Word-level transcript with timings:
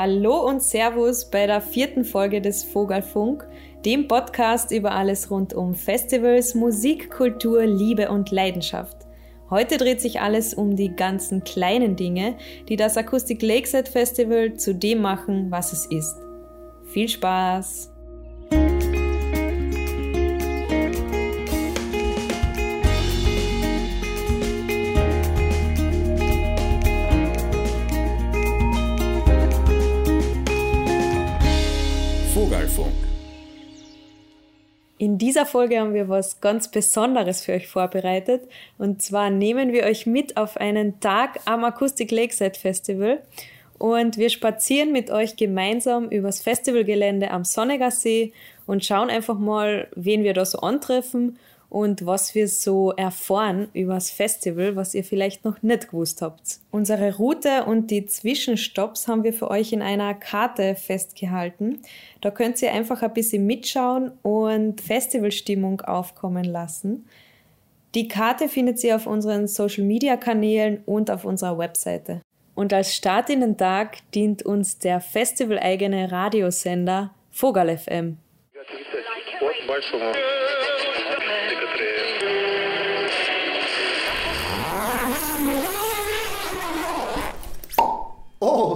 Hallo 0.00 0.46
und 0.46 0.62
Servus 0.62 1.28
bei 1.28 1.48
der 1.48 1.60
vierten 1.60 2.04
Folge 2.04 2.40
des 2.40 2.62
Vogelfunk, 2.62 3.44
dem 3.84 4.06
Podcast 4.06 4.70
über 4.70 4.92
alles 4.92 5.28
rund 5.28 5.54
um 5.54 5.74
Festivals, 5.74 6.54
Musik, 6.54 7.10
Kultur, 7.10 7.66
Liebe 7.66 8.08
und 8.08 8.30
Leidenschaft. 8.30 8.96
Heute 9.50 9.76
dreht 9.76 10.00
sich 10.00 10.20
alles 10.20 10.54
um 10.54 10.76
die 10.76 10.94
ganzen 10.94 11.42
kleinen 11.42 11.96
Dinge, 11.96 12.36
die 12.68 12.76
das 12.76 12.96
Acoustic 12.96 13.42
Lakeside 13.42 13.90
Festival 13.90 14.54
zu 14.54 14.72
dem 14.72 15.02
machen, 15.02 15.50
was 15.50 15.72
es 15.72 15.86
ist. 15.86 16.14
Viel 16.84 17.08
Spaß! 17.08 17.90
Dieser 35.38 35.46
Folge 35.46 35.78
haben 35.78 35.94
wir 35.94 36.08
was 36.08 36.40
ganz 36.40 36.66
Besonderes 36.68 37.44
für 37.44 37.52
euch 37.52 37.68
vorbereitet. 37.68 38.42
Und 38.76 39.02
zwar 39.02 39.30
nehmen 39.30 39.72
wir 39.72 39.84
euch 39.84 40.04
mit 40.04 40.36
auf 40.36 40.56
einen 40.56 40.98
Tag 40.98 41.38
am 41.44 41.62
Acoustic 41.62 42.10
Lakeside 42.10 42.58
Festival. 42.58 43.22
Und 43.78 44.16
wir 44.16 44.30
spazieren 44.30 44.90
mit 44.90 45.12
euch 45.12 45.36
gemeinsam 45.36 46.08
übers 46.08 46.42
Festivalgelände 46.42 47.30
am 47.30 47.44
Sonniger 47.44 47.92
See 47.92 48.32
und 48.66 48.84
schauen 48.84 49.10
einfach 49.10 49.38
mal, 49.38 49.86
wen 49.94 50.24
wir 50.24 50.34
da 50.34 50.44
so 50.44 50.58
antreffen 50.58 51.38
und 51.70 52.06
was 52.06 52.34
wir 52.34 52.48
so 52.48 52.92
erfahren 52.92 53.68
über 53.74 53.94
das 53.94 54.10
Festival, 54.10 54.76
was 54.76 54.94
ihr 54.94 55.04
vielleicht 55.04 55.44
noch 55.44 55.62
nicht 55.62 55.90
gewusst 55.90 56.22
habt. 56.22 56.60
Unsere 56.70 57.16
Route 57.16 57.64
und 57.64 57.90
die 57.90 58.06
Zwischenstopps 58.06 59.06
haben 59.06 59.22
wir 59.22 59.32
für 59.32 59.50
euch 59.50 59.72
in 59.72 59.82
einer 59.82 60.14
Karte 60.14 60.74
festgehalten. 60.74 61.82
Da 62.20 62.30
könnt 62.30 62.62
ihr 62.62 62.72
einfach 62.72 63.02
ein 63.02 63.12
bisschen 63.12 63.46
mitschauen 63.46 64.12
und 64.22 64.80
Festivalstimmung 64.80 65.82
aufkommen 65.82 66.44
lassen. 66.44 67.06
Die 67.94 68.08
Karte 68.08 68.48
findet 68.48 68.82
ihr 68.84 68.96
auf 68.96 69.06
unseren 69.06 69.46
Social 69.46 69.84
Media 69.84 70.16
Kanälen 70.16 70.82
und 70.86 71.10
auf 71.10 71.24
unserer 71.24 71.58
Webseite. 71.58 72.22
Und 72.54 72.72
als 72.72 72.94
Start 72.94 73.30
in 73.30 73.40
den 73.40 73.56
Tag 73.56 73.98
dient 74.14 74.42
uns 74.42 74.78
der 74.78 75.00
festivaleigene 75.00 76.10
Radiosender 76.10 77.14
Vogel 77.30 77.78
FM. 77.78 78.18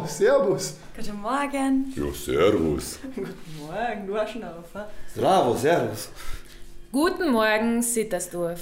Servus. 0.07 0.77
Guten 0.97 1.21
Morgen. 1.21 1.93
Ja, 1.97 2.13
servus. 2.13 2.99
Guten 3.15 3.35
Morgen, 3.59 4.07
du 4.07 4.17
hast 4.17 4.33
schon 4.33 4.45
auf. 4.45 4.87
Bravo, 5.17 5.55
servus. 5.57 6.11
Guten 6.91 7.31
Morgen, 7.33 7.83
Sittersdorf. 7.83 8.61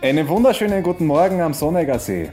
Einen 0.00 0.28
wunderschönen 0.28 0.82
guten 0.82 1.06
Morgen 1.06 1.40
am 1.40 1.52
Sonniger 1.54 1.98
See. 1.98 2.30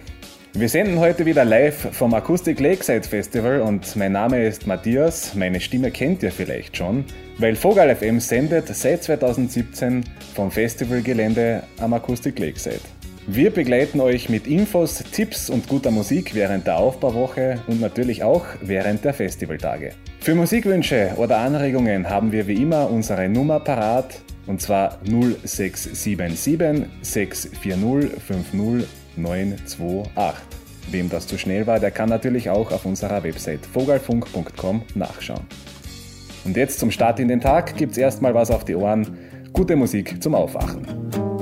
Wir 0.54 0.70
senden 0.70 1.00
heute 1.00 1.26
wieder 1.26 1.44
live 1.44 1.90
vom 1.92 2.14
Acoustic 2.14 2.60
Lakeside 2.62 3.04
Festival 3.04 3.60
und 3.60 3.96
mein 3.98 4.14
Name 4.14 4.46
ist 4.46 4.68
Matthias. 4.68 5.36
Meine 5.36 5.60
Stimme 5.60 5.92
kennt 5.92 6.24
ihr 6.24 6.32
vielleicht 6.32 6.78
schon, 6.78 7.04
weil 7.40 7.58
Vogel 7.58 7.94
FM 7.94 8.22
sendet 8.22 8.68
seit 8.68 9.04
2017 9.04 10.06
vom 10.34 10.52
Festivalgelände 10.52 11.64
am 11.82 11.94
Acoustic 11.94 12.40
Lakeside. 12.40 12.80
Wir 13.28 13.50
begleiten 13.50 14.02
euch 14.02 14.30
mit 14.30 14.46
Infos, 14.46 15.04
Tipps 15.12 15.50
und 15.50 15.68
guter 15.68 15.90
Musik 15.90 16.36
während 16.36 16.68
der 16.68 16.78
Aufbauwoche 16.78 17.60
und 17.66 17.82
natürlich 17.82 18.24
auch 18.24 18.46
während 18.62 19.04
der 19.04 19.16
Festivaltage. 19.16 19.94
Für 20.20 20.36
Musikwünsche 20.36 21.14
oder 21.18 21.40
Anregungen 21.40 22.08
haben 22.08 22.32
wir 22.32 22.46
wie 22.46 22.62
immer 22.62 22.88
unsere 22.88 23.28
Nummer 23.28 23.60
parat 23.60 24.20
und 24.46 24.62
zwar 24.62 25.00
0677 25.06 26.86
640 27.02 28.22
50 28.22 28.88
928. 29.18 30.44
Wem 30.92 31.10
das 31.10 31.26
zu 31.26 31.40
schnell 31.40 31.66
war, 31.66 31.80
der 31.80 31.90
kann 31.90 32.10
natürlich 32.10 32.52
auch 32.52 32.72
auf 32.72 32.86
unserer 32.86 33.24
Website 33.24 33.66
vogelfunk.com 33.66 34.84
nachschauen. 34.94 35.48
Und 36.44 36.56
jetzt 36.58 36.78
zum 36.78 36.92
Start 36.92 37.20
in 37.20 37.28
den 37.28 37.42
Tag 37.42 37.76
gibt's 37.76 37.98
erstmal 37.98 38.36
was 38.36 38.52
auf 38.52 38.66
die 38.66 38.76
Ohren. 38.76 39.18
Gute 39.52 39.76
Musik 39.76 40.22
zum 40.22 40.36
Aufwachen. 40.36 41.35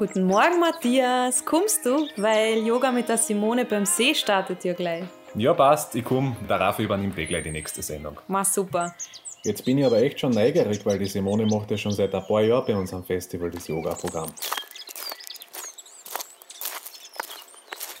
Guten 0.00 0.22
Morgen, 0.22 0.58
Matthias. 0.60 1.44
Kommst 1.44 1.84
du? 1.84 2.08
Weil 2.16 2.66
Yoga 2.66 2.90
mit 2.90 3.10
der 3.10 3.18
Simone 3.18 3.66
beim 3.66 3.84
See 3.84 4.14
startet 4.14 4.64
ja 4.64 4.72
gleich. 4.72 5.04
Ja, 5.34 5.52
passt. 5.52 5.94
Ich 5.94 6.02
komme. 6.02 6.34
Der 6.48 6.58
Raffi 6.58 6.84
übernimmt 6.84 7.18
eh 7.18 7.26
gleich 7.26 7.42
die 7.42 7.50
nächste 7.50 7.82
Sendung. 7.82 8.16
Mach 8.26 8.46
super. 8.46 8.94
Jetzt 9.42 9.62
bin 9.62 9.76
ich 9.76 9.84
aber 9.84 9.98
echt 9.98 10.18
schon 10.18 10.32
neugierig, 10.32 10.86
weil 10.86 10.98
die 10.98 11.04
Simone 11.04 11.44
macht 11.44 11.70
ja 11.70 11.76
schon 11.76 11.92
seit 11.92 12.14
ein 12.14 12.24
paar 12.26 12.40
Jahren 12.40 12.64
bei 12.66 12.74
uns 12.74 12.94
am 12.94 13.04
Festival 13.04 13.50
das 13.50 13.68
Yoga-Programm. 13.68 14.32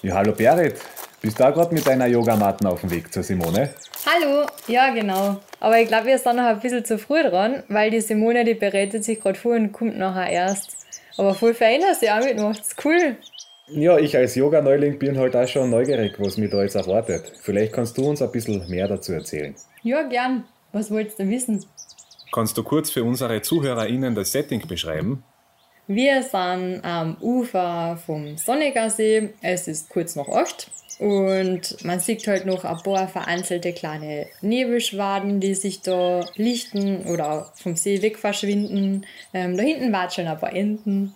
Ja, 0.00 0.14
hallo 0.14 0.32
Berit. 0.32 0.80
Bist 1.20 1.38
du 1.38 1.46
auch 1.46 1.52
gerade 1.52 1.74
mit 1.74 1.86
deiner 1.86 2.06
Yogamatten 2.06 2.66
auf 2.66 2.80
dem 2.80 2.90
Weg 2.92 3.12
zur 3.12 3.22
Simone? 3.22 3.74
Hallo, 4.06 4.46
ja 4.68 4.88
genau. 4.94 5.38
Aber 5.60 5.78
ich 5.78 5.88
glaube, 5.88 6.06
wir 6.06 6.16
sind 6.16 6.36
noch 6.36 6.44
ein 6.44 6.60
bisschen 6.60 6.82
zu 6.82 6.96
früh 6.96 7.22
dran, 7.22 7.62
weil 7.68 7.90
die 7.90 8.00
Simone, 8.00 8.46
die 8.46 8.54
bereitet 8.54 9.04
sich 9.04 9.20
gerade 9.20 9.38
vor 9.38 9.54
und 9.54 9.72
kommt 9.72 9.98
nachher 9.98 10.30
erst. 10.30 10.79
Aber 11.20 11.34
voll 11.34 11.52
fein, 11.52 11.82
dass 11.82 12.00
ihr 12.00 12.16
auch 12.16 12.24
mitmacht. 12.24 12.62
Cool. 12.82 13.14
Ja, 13.68 13.98
ich 13.98 14.16
als 14.16 14.36
Yoga-Neuling 14.36 14.98
bin 14.98 15.18
halt 15.18 15.36
auch 15.36 15.46
schon 15.46 15.68
neugierig, 15.68 16.14
was 16.16 16.38
mich 16.38 16.50
da 16.50 16.62
jetzt 16.62 16.76
erwartet. 16.76 17.30
Vielleicht 17.42 17.74
kannst 17.74 17.98
du 17.98 18.08
uns 18.08 18.22
ein 18.22 18.32
bisschen 18.32 18.66
mehr 18.70 18.88
dazu 18.88 19.12
erzählen. 19.12 19.54
Ja, 19.82 20.02
gern. 20.04 20.44
Was 20.72 20.90
wolltest 20.90 21.18
du 21.18 21.28
wissen? 21.28 21.62
Kannst 22.32 22.56
du 22.56 22.62
kurz 22.62 22.90
für 22.90 23.04
unsere 23.04 23.42
ZuhörerInnen 23.42 24.14
das 24.14 24.32
Setting 24.32 24.66
beschreiben? 24.66 25.22
Wir 25.86 26.22
sind 26.22 26.80
am 26.84 27.18
Ufer 27.20 27.98
vom 28.06 28.38
Sonnigersee. 28.38 29.28
Es 29.42 29.68
ist 29.68 29.90
kurz 29.90 30.16
nach 30.16 30.28
acht. 30.28 30.70
Und 31.00 31.82
man 31.82 31.98
sieht 31.98 32.26
halt 32.26 32.44
noch 32.44 32.62
ein 32.62 32.76
paar 32.76 33.08
vereinzelte 33.08 33.72
kleine 33.72 34.26
Nebelschwaden, 34.42 35.40
die 35.40 35.54
sich 35.54 35.80
da 35.80 36.26
lichten 36.36 37.06
oder 37.06 37.50
vom 37.54 37.74
See 37.74 38.02
weg 38.02 38.18
verschwinden. 38.18 39.06
Ähm, 39.32 39.56
da 39.56 39.62
hinten 39.62 39.92
watscheln 39.92 40.28
ein 40.28 40.38
paar 40.38 40.54
Enten. 40.54 41.14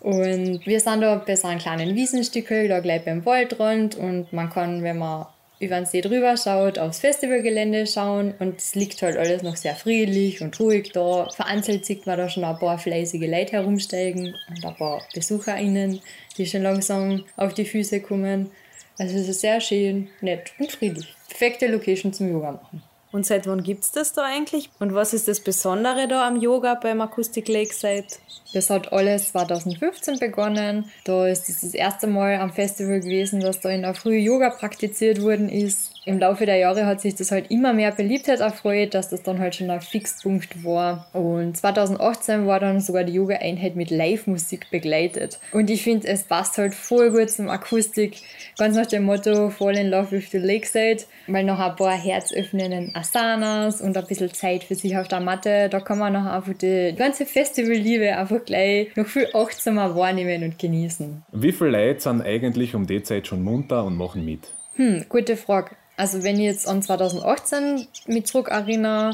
Und 0.00 0.64
wir 0.64 0.80
sind 0.80 1.02
da 1.02 1.16
bei 1.16 1.36
so 1.36 1.48
einem 1.48 1.60
kleinen 1.60 1.94
Wiesenstückel, 1.94 2.68
da 2.68 2.80
gleich 2.80 3.04
beim 3.04 3.26
Waldrand. 3.26 3.94
Und 3.94 4.32
man 4.32 4.48
kann, 4.48 4.82
wenn 4.82 4.96
man 4.96 5.26
über 5.60 5.76
den 5.76 5.84
See 5.84 6.00
drüber 6.00 6.38
schaut, 6.38 6.78
aufs 6.78 7.00
Festivalgelände 7.00 7.86
schauen. 7.86 8.32
Und 8.38 8.58
es 8.58 8.74
liegt 8.74 9.02
halt 9.02 9.18
alles 9.18 9.42
noch 9.42 9.56
sehr 9.56 9.74
friedlich 9.74 10.40
und 10.40 10.58
ruhig 10.58 10.92
da. 10.92 11.28
Vereinzelt 11.36 11.84
sieht 11.84 12.06
man 12.06 12.16
da 12.16 12.30
schon 12.30 12.44
ein 12.44 12.58
paar 12.58 12.78
fleißige 12.78 13.28
Leute 13.28 13.52
herumsteigen 13.52 14.34
und 14.48 14.64
ein 14.64 14.76
paar 14.76 15.02
BesucherInnen, 15.12 16.00
die 16.38 16.46
schon 16.46 16.62
langsam 16.62 17.26
auf 17.36 17.52
die 17.52 17.66
Füße 17.66 18.00
kommen. 18.00 18.50
Also 18.98 19.16
es 19.16 19.28
ist 19.28 19.40
sehr 19.40 19.60
schön, 19.60 20.08
nett 20.20 20.52
und 20.58 20.72
friedlich. 20.72 21.14
Perfekte 21.28 21.66
Location 21.66 22.12
zum 22.12 22.30
Yoga 22.30 22.52
machen. 22.52 22.82
Und 23.12 23.24
seit 23.24 23.46
wann 23.46 23.62
gibt 23.62 23.84
es 23.84 23.92
das 23.92 24.12
da 24.12 24.24
eigentlich? 24.24 24.70
Und 24.78 24.94
was 24.94 25.14
ist 25.14 25.28
das 25.28 25.40
Besondere 25.40 26.08
da 26.08 26.26
am 26.26 26.40
Yoga 26.40 26.74
beim 26.74 27.00
Acoustic 27.00 27.48
Lakeside? 27.48 28.06
Das 28.52 28.68
hat 28.68 28.92
alles 28.92 29.32
2015 29.32 30.18
begonnen. 30.18 30.90
Da 31.04 31.26
ist 31.26 31.48
es 31.48 31.60
das 31.60 31.74
erste 31.74 32.06
Mal 32.06 32.36
am 32.36 32.52
Festival 32.52 33.00
gewesen, 33.00 33.40
dass 33.40 33.60
da 33.60 33.70
in 33.70 33.82
der 33.82 33.94
Früh 33.94 34.16
Yoga 34.16 34.50
praktiziert 34.50 35.22
worden 35.22 35.48
ist 35.48 35.95
im 36.06 36.20
Laufe 36.20 36.46
der 36.46 36.56
Jahre 36.56 36.86
hat 36.86 37.00
sich 37.00 37.16
das 37.16 37.32
halt 37.32 37.50
immer 37.50 37.72
mehr 37.72 37.90
Beliebtheit 37.90 38.38
erfreut, 38.38 38.94
dass 38.94 39.10
das 39.10 39.24
dann 39.24 39.40
halt 39.40 39.56
schon 39.56 39.68
ein 39.70 39.80
Fixpunkt 39.80 40.64
war. 40.64 41.08
Und 41.12 41.56
2018 41.56 42.46
war 42.46 42.60
dann 42.60 42.80
sogar 42.80 43.02
die 43.02 43.14
Yoga-Einheit 43.14 43.74
mit 43.74 43.90
Live-Musik 43.90 44.70
begleitet. 44.70 45.40
Und 45.50 45.68
ich 45.68 45.82
finde, 45.82 46.06
es 46.06 46.22
passt 46.22 46.58
halt 46.58 46.74
voll 46.74 47.10
gut 47.10 47.28
zum 47.30 47.48
Akustik. 47.48 48.18
Ganz 48.56 48.76
nach 48.76 48.86
dem 48.86 49.02
Motto 49.02 49.50
Fall 49.50 49.76
in 49.76 49.90
Love 49.90 50.12
with 50.12 50.30
the 50.30 50.38
Lakeside, 50.38 51.02
weil 51.26 51.42
noch 51.42 51.58
ein 51.58 51.74
paar 51.74 51.98
herzöffnenden 51.98 52.94
Asanas 52.94 53.80
und 53.80 53.96
ein 53.96 54.06
bisschen 54.06 54.32
Zeit 54.32 54.62
für 54.62 54.76
sich 54.76 54.96
auf 54.96 55.08
der 55.08 55.18
Matte, 55.18 55.68
da 55.68 55.80
kann 55.80 55.98
man 55.98 56.12
noch 56.12 56.24
einfach 56.24 56.54
die 56.54 56.94
ganze 56.96 57.26
Festivalliebe 57.26 58.16
einfach 58.16 58.44
gleich 58.44 58.94
noch 58.94 59.06
viel 59.06 59.26
achtsamer 59.34 59.96
wahrnehmen 59.96 60.44
und 60.44 60.56
genießen. 60.56 61.24
Wie 61.32 61.50
viele 61.50 61.70
Leute 61.70 62.00
sind 62.00 62.22
eigentlich 62.22 62.76
um 62.76 62.86
die 62.86 63.02
Zeit 63.02 63.26
schon 63.26 63.42
munter 63.42 63.84
und 63.84 63.96
machen 63.96 64.24
mit? 64.24 64.52
Hm, 64.76 65.06
gute 65.08 65.36
Frage. 65.36 65.70
Also 65.96 66.22
wenn 66.22 66.36
ich 66.36 66.44
jetzt 66.44 66.68
an 66.68 66.82
2018 66.82 67.86
mit 68.06 68.26
zurück 68.26 68.48
erinnere, 68.48 69.12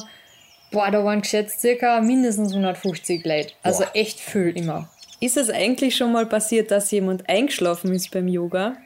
boah, 0.71 0.91
da 0.91 1.05
waren 1.05 1.23
geschätzt 1.23 1.61
circa 1.61 2.01
mindestens 2.01 2.53
150 2.53 3.25
Leute. 3.25 3.53
Also 3.63 3.85
boah. 3.85 3.91
echt 3.95 4.19
viel 4.19 4.57
immer. 4.57 4.89
Ist 5.21 5.37
es 5.37 5.51
eigentlich 5.51 5.95
schon 5.95 6.13
mal 6.13 6.27
passiert, 6.27 6.73
dass 6.73 6.91
jemand 6.91 7.29
eingeschlafen 7.29 7.95
ist 7.95 8.11
beim 8.11 8.27
Yoga? 8.27 8.77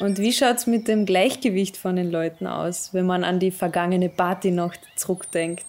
Und 0.00 0.18
wie 0.18 0.32
schaut 0.32 0.56
es 0.56 0.66
mit 0.66 0.88
dem 0.88 1.04
Gleichgewicht 1.04 1.76
von 1.76 1.96
den 1.96 2.10
Leuten 2.10 2.46
aus, 2.46 2.94
wenn 2.94 3.04
man 3.04 3.24
an 3.24 3.38
die 3.38 3.50
vergangene 3.50 4.08
Partynacht 4.08 4.80
zurückdenkt? 4.96 5.66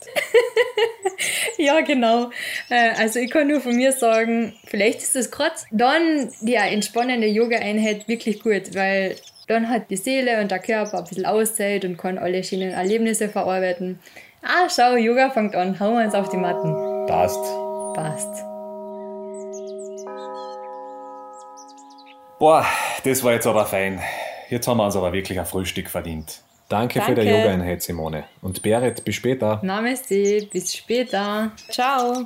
ja, 1.58 1.82
genau. 1.82 2.30
Äh, 2.70 2.92
also 2.98 3.20
ich 3.20 3.30
kann 3.30 3.48
nur 3.48 3.60
von 3.60 3.76
mir 3.76 3.92
sagen, 3.92 4.54
vielleicht 4.66 5.02
ist 5.02 5.16
das 5.16 5.30
gerade 5.30 5.56
dann 5.72 6.32
die 6.42 6.56
entspannende 6.56 7.28
Yoga-Einheit 7.28 8.08
wirklich 8.08 8.42
gut, 8.42 8.74
weil 8.74 9.18
dann 9.48 9.70
hat 9.70 9.90
die 9.90 9.98
Seele 9.98 10.42
und 10.42 10.52
der 10.52 10.60
Körper 10.60 11.00
ein 11.00 11.04
bisschen 11.04 11.26
Auszeit 11.26 11.86
und 11.86 11.98
kann 11.98 12.18
alle 12.18 12.44
schönen 12.44 12.72
Erlebnisse 12.72 13.30
verarbeiten. 13.30 14.00
Ah, 14.42 14.70
schau, 14.70 14.96
Yoga 14.96 15.30
fängt 15.30 15.56
an, 15.56 15.80
hauen 15.80 15.98
wir 15.98 16.06
uns 16.06 16.16
auf 16.16 16.30
die 16.30 16.38
Matten. 16.38 16.74
Passt. 17.08 17.44
Passt. 17.96 18.44
Boah, 22.40 22.66
das 23.04 23.24
war 23.24 23.34
jetzt 23.34 23.48
aber 23.48 23.66
fein. 23.66 24.02
Jetzt 24.50 24.68
haben 24.68 24.78
wir 24.78 24.86
uns 24.86 24.96
aber 24.96 25.14
wirklich 25.14 25.40
ein 25.40 25.46
Frühstück 25.46 25.90
verdient. 25.90 26.42
Danke, 26.70 27.02
für 27.02 27.16
die 27.16 27.22
Danke. 27.22 27.32
Yoga-Einheit, 27.32 27.82
Simone. 27.84 28.26
Und 28.42 28.62
Berit, 28.62 29.04
bis 29.06 29.16
später. 29.16 29.60
Namaste, 29.64 30.48
bis 30.52 30.76
später. 30.76 31.52
Ciao. 31.70 32.26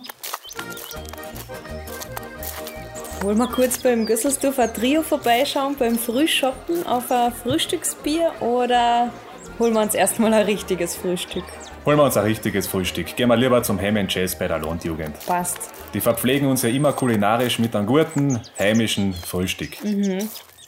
Wollen 3.21 3.39
wir 3.39 3.47
kurz 3.47 3.79
beim 3.79 4.05
Gösselsdorfer 4.05 4.71
Trio 4.71 5.01
vorbeischauen, 5.01 5.75
beim 5.77 5.97
Frühschoppen 5.97 6.85
auf 6.85 7.11
ein 7.11 7.33
Frühstücksbier 7.33 8.31
oder 8.41 9.11
holen 9.57 9.73
wir 9.73 9.81
uns 9.81 9.95
erstmal 9.95 10.33
ein 10.35 10.45
richtiges 10.45 10.95
Frühstück? 10.95 11.43
Holen 11.83 11.97
wir 11.97 12.03
uns 12.03 12.15
ein 12.15 12.25
richtiges 12.25 12.67
Frühstück. 12.67 13.15
Gehen 13.15 13.29
wir 13.29 13.35
lieber 13.35 13.63
zum 13.63 13.81
Ham 13.81 13.97
Jazz 14.07 14.37
bei 14.37 14.47
der 14.47 14.59
Landjugend. 14.59 15.15
Passt. 15.25 15.57
Die 15.95 15.99
verpflegen 15.99 16.47
uns 16.47 16.61
ja 16.61 16.69
immer 16.69 16.93
kulinarisch 16.93 17.57
mit 17.57 17.75
einem 17.75 17.87
guten, 17.87 18.39
heimischen 18.59 19.13
Frühstück. 19.13 19.77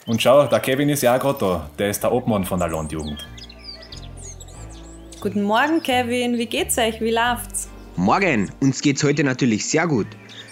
Und 0.07 0.21
schau, 0.21 0.47
der 0.47 0.59
Kevin 0.59 0.89
ist 0.89 1.03
ja 1.03 1.15
auch 1.15 1.19
gerade 1.19 1.39
da. 1.39 1.69
Der 1.77 1.89
ist 1.91 2.01
der 2.01 2.11
Obmann 2.11 2.45
von 2.45 2.59
der 2.59 2.69
Landjugend. 2.69 3.27
Guten 5.21 5.43
Morgen, 5.43 5.83
Kevin. 5.83 6.37
Wie 6.37 6.47
geht's 6.47 6.77
euch? 6.79 6.99
Wie 6.99 7.11
läuft's? 7.11 7.69
Morgen, 7.95 8.51
uns 8.61 8.81
geht's 8.81 9.03
heute 9.03 9.23
natürlich 9.23 9.67
sehr 9.69 9.85
gut. 9.85 10.07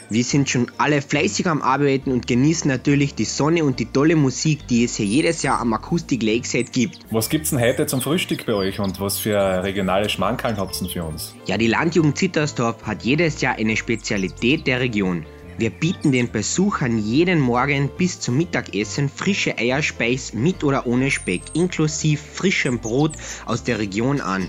Wir 0.09 0.23
sind 0.23 0.49
schon 0.49 0.71
alle 0.77 1.01
fleißig 1.01 1.47
am 1.47 1.61
Arbeiten 1.61 2.13
und 2.13 2.27
genießen 2.27 2.69
natürlich 2.69 3.13
die 3.15 3.25
Sonne 3.25 3.65
und 3.65 3.79
die 3.79 3.87
tolle 3.87 4.15
Musik, 4.15 4.65
die 4.67 4.85
es 4.85 4.95
hier 4.95 5.05
jedes 5.05 5.43
Jahr 5.43 5.59
am 5.59 5.73
Akustik 5.73 6.23
Lakeside 6.23 6.71
gibt. 6.71 6.99
Was 7.11 7.27
gibt's 7.27 7.49
denn 7.49 7.59
heute 7.59 7.87
zum 7.87 7.99
Frühstück 7.99 8.45
bei 8.45 8.53
euch 8.53 8.79
und 8.79 9.01
was 9.01 9.17
für 9.17 9.37
regionale 9.37 10.07
Schmankerln 10.07 10.55
habt's 10.55 10.79
denn 10.79 10.87
für 10.87 11.03
uns? 11.03 11.35
Ja, 11.45 11.57
die 11.57 11.67
Landjugend 11.67 12.17
Zittersdorf 12.17 12.83
hat 12.83 13.03
jedes 13.03 13.41
Jahr 13.41 13.55
eine 13.55 13.75
Spezialität 13.75 14.65
der 14.65 14.79
Region. 14.79 15.25
Wir 15.57 15.71
bieten 15.71 16.13
den 16.13 16.31
Besuchern 16.31 16.99
jeden 16.99 17.41
Morgen 17.41 17.89
bis 17.97 18.19
zum 18.21 18.37
Mittagessen 18.37 19.09
frische 19.09 19.57
Eierspeis 19.57 20.33
mit 20.33 20.63
oder 20.63 20.87
ohne 20.87 21.11
Speck, 21.11 21.41
inklusive 21.53 22.21
frischem 22.21 22.79
Brot 22.79 23.13
aus 23.45 23.63
der 23.63 23.79
Region 23.79 24.21
an. 24.21 24.47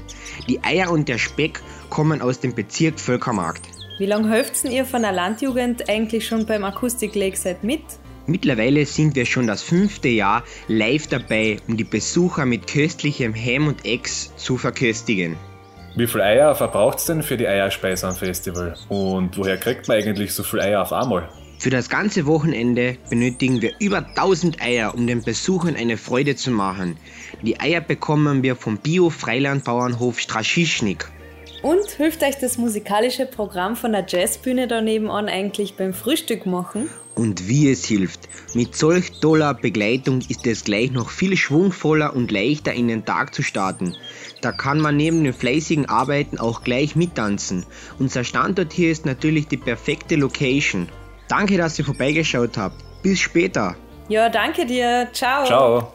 Die 0.48 0.62
Eier 0.62 0.92
und 0.92 1.08
der 1.08 1.18
Speck 1.18 1.62
kommen 1.88 2.20
aus 2.20 2.38
dem 2.38 2.54
Bezirk 2.54 3.00
Völkermarkt. 3.00 3.77
Wie 3.98 4.06
lange 4.06 4.30
helft 4.30 4.62
ihr 4.62 4.84
von 4.84 5.02
der 5.02 5.10
Landjugend 5.10 5.90
eigentlich 5.90 6.24
schon 6.24 6.46
beim 6.46 6.62
Akustik 6.62 7.16
Lakeside 7.16 7.58
mit? 7.62 7.80
Mittlerweile 8.28 8.86
sind 8.86 9.16
wir 9.16 9.26
schon 9.26 9.48
das 9.48 9.60
fünfte 9.60 10.06
Jahr 10.06 10.44
live 10.68 11.08
dabei, 11.08 11.56
um 11.66 11.76
die 11.76 11.82
Besucher 11.82 12.46
mit 12.46 12.68
köstlichem 12.68 13.34
Ham 13.34 13.66
und 13.66 13.84
Eggs 13.84 14.32
zu 14.36 14.56
verköstigen. 14.56 15.36
Wie 15.96 16.06
viel 16.06 16.20
Eier 16.20 16.54
verbraucht's 16.54 17.06
denn 17.06 17.24
für 17.24 17.36
die 17.36 17.48
Eierspeise 17.48 18.06
am 18.06 18.14
Festival? 18.14 18.76
Und 18.88 19.36
woher 19.36 19.56
kriegt 19.56 19.88
man 19.88 19.96
eigentlich 19.96 20.32
so 20.32 20.44
viel 20.44 20.60
Eier 20.60 20.82
auf 20.82 20.92
einmal? 20.92 21.28
Für 21.58 21.70
das 21.70 21.88
ganze 21.88 22.24
Wochenende 22.26 22.98
benötigen 23.10 23.62
wir 23.62 23.72
über 23.80 24.06
1000 24.06 24.62
Eier, 24.62 24.94
um 24.94 25.08
den 25.08 25.24
Besuchern 25.24 25.74
eine 25.74 25.96
Freude 25.96 26.36
zu 26.36 26.52
machen. 26.52 26.96
Die 27.42 27.58
Eier 27.58 27.80
bekommen 27.80 28.44
wir 28.44 28.54
vom 28.54 28.78
Bio-Freilandbauernhof 28.78 30.20
Straschischnik. 30.20 31.10
Und 31.62 31.90
hilft 31.90 32.22
euch 32.22 32.36
das 32.38 32.56
musikalische 32.56 33.26
Programm 33.26 33.74
von 33.74 33.92
der 33.92 34.04
Jazzbühne 34.06 34.68
da 34.68 34.80
nebenan 34.80 35.28
eigentlich 35.28 35.74
beim 35.74 35.92
Frühstück 35.92 36.46
machen? 36.46 36.88
Und 37.16 37.48
wie 37.48 37.68
es 37.70 37.84
hilft. 37.84 38.28
Mit 38.54 38.76
solch 38.76 39.10
toller 39.20 39.54
Begleitung 39.54 40.20
ist 40.28 40.46
es 40.46 40.62
gleich 40.62 40.92
noch 40.92 41.10
viel 41.10 41.36
schwungvoller 41.36 42.14
und 42.14 42.30
leichter 42.30 42.72
in 42.72 42.86
den 42.86 43.04
Tag 43.04 43.34
zu 43.34 43.42
starten. 43.42 43.96
Da 44.40 44.52
kann 44.52 44.80
man 44.80 44.96
neben 44.96 45.24
den 45.24 45.32
fleißigen 45.32 45.88
Arbeiten 45.88 46.38
auch 46.38 46.62
gleich 46.62 46.94
mittanzen. 46.94 47.66
Unser 47.98 48.22
Standort 48.22 48.72
hier 48.72 48.92
ist 48.92 49.04
natürlich 49.04 49.48
die 49.48 49.56
perfekte 49.56 50.14
Location. 50.14 50.88
Danke, 51.28 51.56
dass 51.56 51.78
ihr 51.78 51.84
vorbeigeschaut 51.84 52.56
habt. 52.56 52.84
Bis 53.02 53.18
später. 53.18 53.74
Ja, 54.08 54.28
danke 54.28 54.64
dir. 54.64 55.08
Ciao. 55.12 55.44
Ciao. 55.44 55.92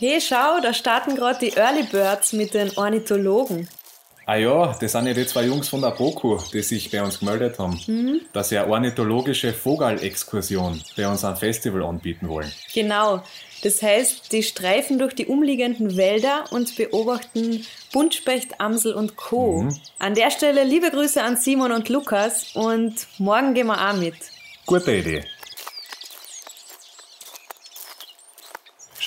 Hey, 0.00 0.20
schau, 0.20 0.60
da 0.62 0.72
starten 0.72 1.16
gerade 1.16 1.40
die 1.40 1.56
Early 1.56 1.82
Birds 1.82 2.32
mit 2.32 2.54
den 2.54 2.70
Ornithologen. 2.78 3.68
Ah 4.26 4.36
ja, 4.36 4.76
das 4.80 4.92
sind 4.92 5.08
ja 5.08 5.12
die 5.12 5.26
zwei 5.26 5.46
Jungs 5.46 5.68
von 5.68 5.80
der 5.80 5.90
BOKU, 5.90 6.38
die 6.52 6.62
sich 6.62 6.88
bei 6.88 7.02
uns 7.02 7.18
gemeldet 7.18 7.58
haben, 7.58 7.80
dass 8.32 8.50
sie 8.50 8.58
eine 8.58 8.70
ornithologische 8.70 9.52
Vogelexkursion 9.52 10.80
bei 10.96 11.08
uns 11.08 11.24
am 11.24 11.36
Festival 11.36 11.82
anbieten 11.82 12.28
wollen. 12.28 12.52
Genau. 12.72 13.24
Das 13.64 13.82
heißt, 13.82 14.30
die 14.30 14.44
streifen 14.44 15.00
durch 15.00 15.14
die 15.14 15.26
umliegenden 15.26 15.96
Wälder 15.96 16.44
und 16.50 16.76
beobachten 16.76 17.66
Buntspecht, 17.92 18.60
Amsel 18.60 18.92
und 18.92 19.16
Co. 19.16 19.66
An 19.98 20.14
der 20.14 20.30
Stelle 20.30 20.62
liebe 20.62 20.92
Grüße 20.92 21.20
an 21.20 21.36
Simon 21.36 21.72
und 21.72 21.88
Lukas 21.88 22.54
und 22.54 22.94
morgen 23.18 23.54
gehen 23.54 23.66
wir 23.66 23.90
auch 23.90 23.96
mit. 23.96 24.14
Gute 24.64 24.94
Idee. 24.94 25.24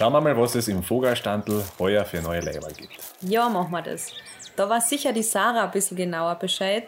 Schauen 0.02 0.14
wir 0.14 0.22
mal, 0.22 0.36
was 0.36 0.56
es 0.56 0.68
im 0.68 0.82
Vogelstandl 0.82 1.64
heuer 1.78 2.04
für 2.04 2.24
neue 2.24 2.40
Leiber 2.40 2.70
gibt. 2.70 2.96
Ja, 3.22 3.48
machen 3.48 3.70
wir 3.70 3.84
das. 3.84 4.12
Da 4.56 4.68
weiß 4.68 4.90
sicher 4.90 5.14
die 5.14 5.22
Sarah 5.22 5.66
ein 5.66 5.70
bisschen 5.70 5.96
genauer 5.96 6.34
Bescheid. 6.34 6.86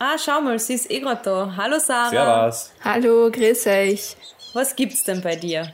Ah, 0.00 0.18
schau 0.18 0.40
mal, 0.40 0.58
sie 0.58 0.74
ist 0.74 0.90
eh 0.90 0.98
gerade 0.98 1.20
da. 1.22 1.54
Hallo 1.56 1.78
Sarah. 1.78 2.50
Servus. 2.50 2.72
Hallo, 2.82 3.30
grüß 3.30 3.68
euch. 3.68 4.16
Was 4.52 4.74
gibt's 4.74 5.04
denn 5.04 5.20
bei 5.22 5.36
dir? 5.36 5.72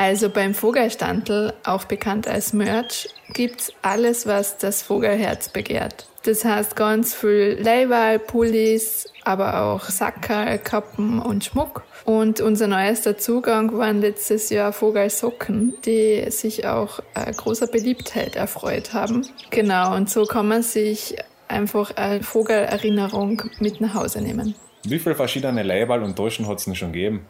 Also 0.00 0.30
beim 0.30 0.54
Vogelstandl, 0.54 1.52
auch 1.62 1.84
bekannt 1.84 2.26
als 2.26 2.54
Merch, 2.54 3.10
gibt's 3.34 3.70
alles, 3.82 4.26
was 4.26 4.56
das 4.56 4.80
Vogelherz 4.80 5.50
begehrt. 5.50 6.06
Das 6.22 6.42
heißt 6.42 6.74
ganz 6.74 7.14
viel 7.14 7.58
Leiberl, 7.60 8.18
Pullis, 8.18 9.12
aber 9.24 9.60
auch 9.62 9.82
Sackerl, 9.82 10.58
Kappen 10.58 11.18
und 11.18 11.44
Schmuck. 11.44 11.82
Und 12.06 12.40
unser 12.40 12.66
neuester 12.66 13.18
Zugang 13.18 13.76
waren 13.76 14.00
letztes 14.00 14.48
Jahr 14.48 14.72
Vogelsocken, 14.72 15.74
die 15.84 16.24
sich 16.30 16.66
auch 16.66 17.00
äh, 17.14 17.30
großer 17.30 17.66
Beliebtheit 17.66 18.36
erfreut 18.36 18.94
haben. 18.94 19.26
Genau, 19.50 19.94
und 19.94 20.08
so 20.08 20.24
kann 20.24 20.48
man 20.48 20.62
sich 20.62 21.16
einfach 21.46 21.94
eine 21.96 22.22
Vogelerinnerung 22.22 23.42
mit 23.58 23.82
nach 23.82 23.92
Hause 23.92 24.22
nehmen. 24.22 24.54
Wie 24.82 24.98
viele 24.98 25.14
verschiedene 25.14 25.62
Leiberl 25.62 26.02
und 26.02 26.16
Taschen 26.16 26.48
hat 26.48 26.56
es 26.56 26.64
denn 26.64 26.74
schon 26.74 26.92
gegeben? 26.92 27.26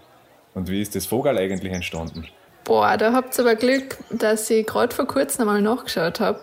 Und 0.54 0.70
wie 0.70 0.80
ist 0.80 0.94
das 0.94 1.06
Vogel 1.06 1.36
eigentlich 1.36 1.72
entstanden? 1.72 2.28
Boah, 2.70 2.96
da 2.96 3.12
habt 3.12 3.36
ihr 3.36 3.40
aber 3.40 3.56
Glück, 3.56 3.96
dass 4.10 4.48
ich 4.48 4.64
gerade 4.64 4.94
vor 4.94 5.04
kurzem 5.04 5.40
einmal 5.40 5.60
nachgeschaut 5.60 6.20
habe. 6.20 6.38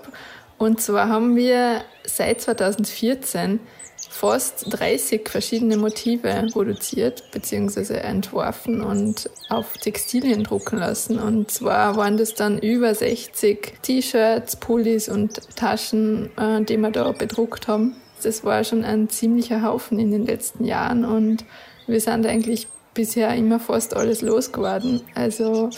Und 0.57 0.81
zwar 0.81 1.07
haben 1.07 1.38
wir 1.38 1.86
seit 2.03 2.41
2014 2.41 3.62
fast 4.10 4.65
30 4.77 5.29
verschiedene 5.29 5.77
Motive 5.77 6.48
produziert 6.51 7.24
bzw. 7.31 7.93
entworfen 8.00 8.81
und 8.81 9.29
auf 9.48 9.77
Textilien 9.77 10.43
drucken 10.43 10.79
lassen. 10.79 11.17
Und 11.17 11.50
zwar 11.50 11.96
waren 11.96 12.17
das 12.17 12.34
dann 12.34 12.60
über 12.60 12.93
60 12.93 13.75
T-Shirts, 13.81 14.57
Pullis 14.57 15.07
und 15.07 15.55
Taschen, 15.55 16.29
äh, 16.38 16.62
die 16.62 16.75
wir 16.75 16.91
da 16.91 17.10
bedruckt 17.13 17.69
haben. 17.69 17.96
Das 18.22 18.43
war 18.43 18.65
schon 18.65 18.84
ein 18.84 19.07
ziemlicher 19.07 19.62
Haufen 19.62 19.98
in 19.98 20.12
den 20.12 20.25
letzten 20.25 20.65
Jahren 20.65 21.05
und 21.05 21.46
wir 21.88 22.01
sind 22.01 22.25
eigentlich 22.25 22.67
bisher 22.93 23.34
immer 23.34 23.62
fast 23.62 23.96
alles 23.96 24.22
losgeworden. 24.22 25.03
Also 25.15 25.69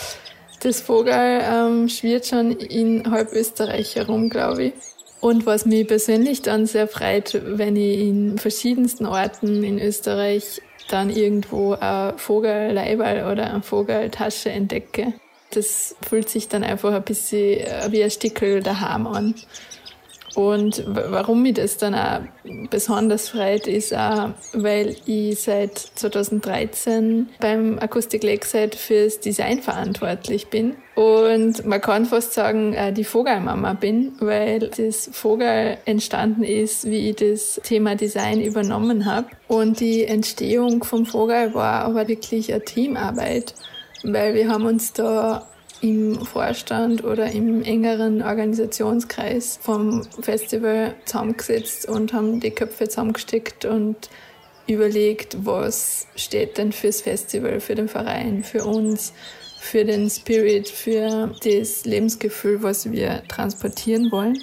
das 0.60 0.82
Vogel 0.82 1.13
ähm, 1.13 1.89
schwirrt 1.89 2.28
schon 2.28 2.51
in 2.51 3.10
halb 3.10 3.32
Österreich 3.34 3.96
herum, 3.96 4.30
glaube 4.30 4.66
ich. 4.66 4.74
Und 5.22 5.46
was 5.46 5.66
mich 5.66 5.88
persönlich 5.88 6.42
dann 6.42 6.66
sehr 6.66 6.88
freut, 6.88 7.42
wenn 7.44 7.75
ich 7.75 8.00
in 8.00 8.38
verschiedensten 8.38 9.06
Orten 9.06 9.63
in 9.63 9.80
Österreich 9.80 10.62
dann 10.89 11.10
irgendwo 11.10 11.74
ein 11.74 12.18
Vogelleiberl 12.18 13.32
oder 13.32 13.51
eine 13.51 13.62
Vogeltasche 13.62 14.50
entdecke. 14.50 15.13
Das 15.51 15.96
fühlt 16.08 16.30
sich 16.30 16.48
dann 16.48 16.63
einfach 16.63 16.94
ein 16.94 17.04
bisschen 17.04 17.60
äh, 17.62 17.88
wie 17.92 18.04
ein 18.04 18.12
Stickel 18.12 18.62
daheim 18.62 19.08
an. 19.08 19.36
Und 20.36 20.84
warum 20.88 21.42
mich 21.42 21.56
das 21.56 21.78
dann 21.78 21.96
auch 21.96 22.22
besonders 22.70 23.30
freut, 23.30 23.68
ist 23.68 23.96
auch, 23.96 24.30
weil 24.54 24.96
ich 25.06 25.42
seit 25.42 25.78
2013 25.78 27.30
beim 27.40 27.80
Akustik 27.80 28.24
Lakeside 28.24 28.78
fürs 28.78 29.20
Design 29.20 29.62
verantwortlich 29.62 30.48
bin. 30.48 30.76
Und 30.96 31.66
man 31.66 31.82
kann 31.82 32.06
fast 32.06 32.34
sagen, 32.34 32.74
äh, 32.74 32.92
die 32.92 33.06
Vogelmama 33.06 33.74
bin, 33.74 34.14
weil 34.20 34.60
das 34.60 35.10
Vogel 35.14 35.78
entstanden 35.86 36.44
ist, 36.44 36.86
wie 36.86 37.10
ich 37.10 37.16
das 37.16 37.60
Thema 37.64 37.96
Design 37.96 38.42
übernommen 38.42 39.06
habe. 39.06 39.28
Und 39.48 39.80
die 39.80 40.04
Entstehung 40.04 40.84
vom 40.84 41.06
Vogel 41.06 41.54
war 41.54 41.86
aber 41.86 42.08
wirklich 42.08 42.54
eine 42.54 42.64
Teamarbeit, 42.64 43.56
weil 44.04 44.34
wir 44.34 44.50
haben 44.50 44.66
uns 44.66 44.92
da 44.92 45.48
im 45.82 46.26
Vorstand 46.26 47.04
oder 47.04 47.32
im 47.32 47.64
engeren 47.64 48.22
Organisationskreis 48.22 49.60
vom 49.62 50.04
Festival 50.22 50.96
zusammengesetzt 51.06 51.88
und 51.88 52.14
haben 52.14 52.40
die 52.40 52.52
Köpfe 52.52 52.88
zusammengesteckt 52.90 53.66
und 53.66 54.10
überlegt, 54.68 55.46
was 55.46 56.08
steht 56.16 56.58
denn 56.58 56.72
fürs 56.72 57.02
Festival, 57.02 57.60
für 57.60 57.76
den 57.76 57.88
Verein, 57.88 58.44
für 58.44 58.66
uns, 58.66 59.14
für 59.60 59.84
den 59.84 60.10
Spirit, 60.10 60.70
für 60.70 61.34
das 61.44 61.86
Lebensgefühl, 61.86 62.62
was 62.64 62.92
wir 62.92 63.24
transportieren 63.28 64.12
wollen. 64.12 64.38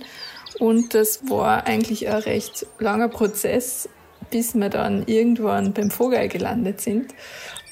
Und 0.59 0.95
das 0.95 1.29
war 1.29 1.67
eigentlich 1.67 2.09
ein 2.09 2.23
recht 2.23 2.67
langer 2.79 3.09
Prozess, 3.09 3.89
bis 4.31 4.55
wir 4.55 4.69
dann 4.69 5.05
irgendwann 5.07 5.73
beim 5.73 5.91
Vogel 5.91 6.29
gelandet 6.29 6.81
sind. 6.81 7.15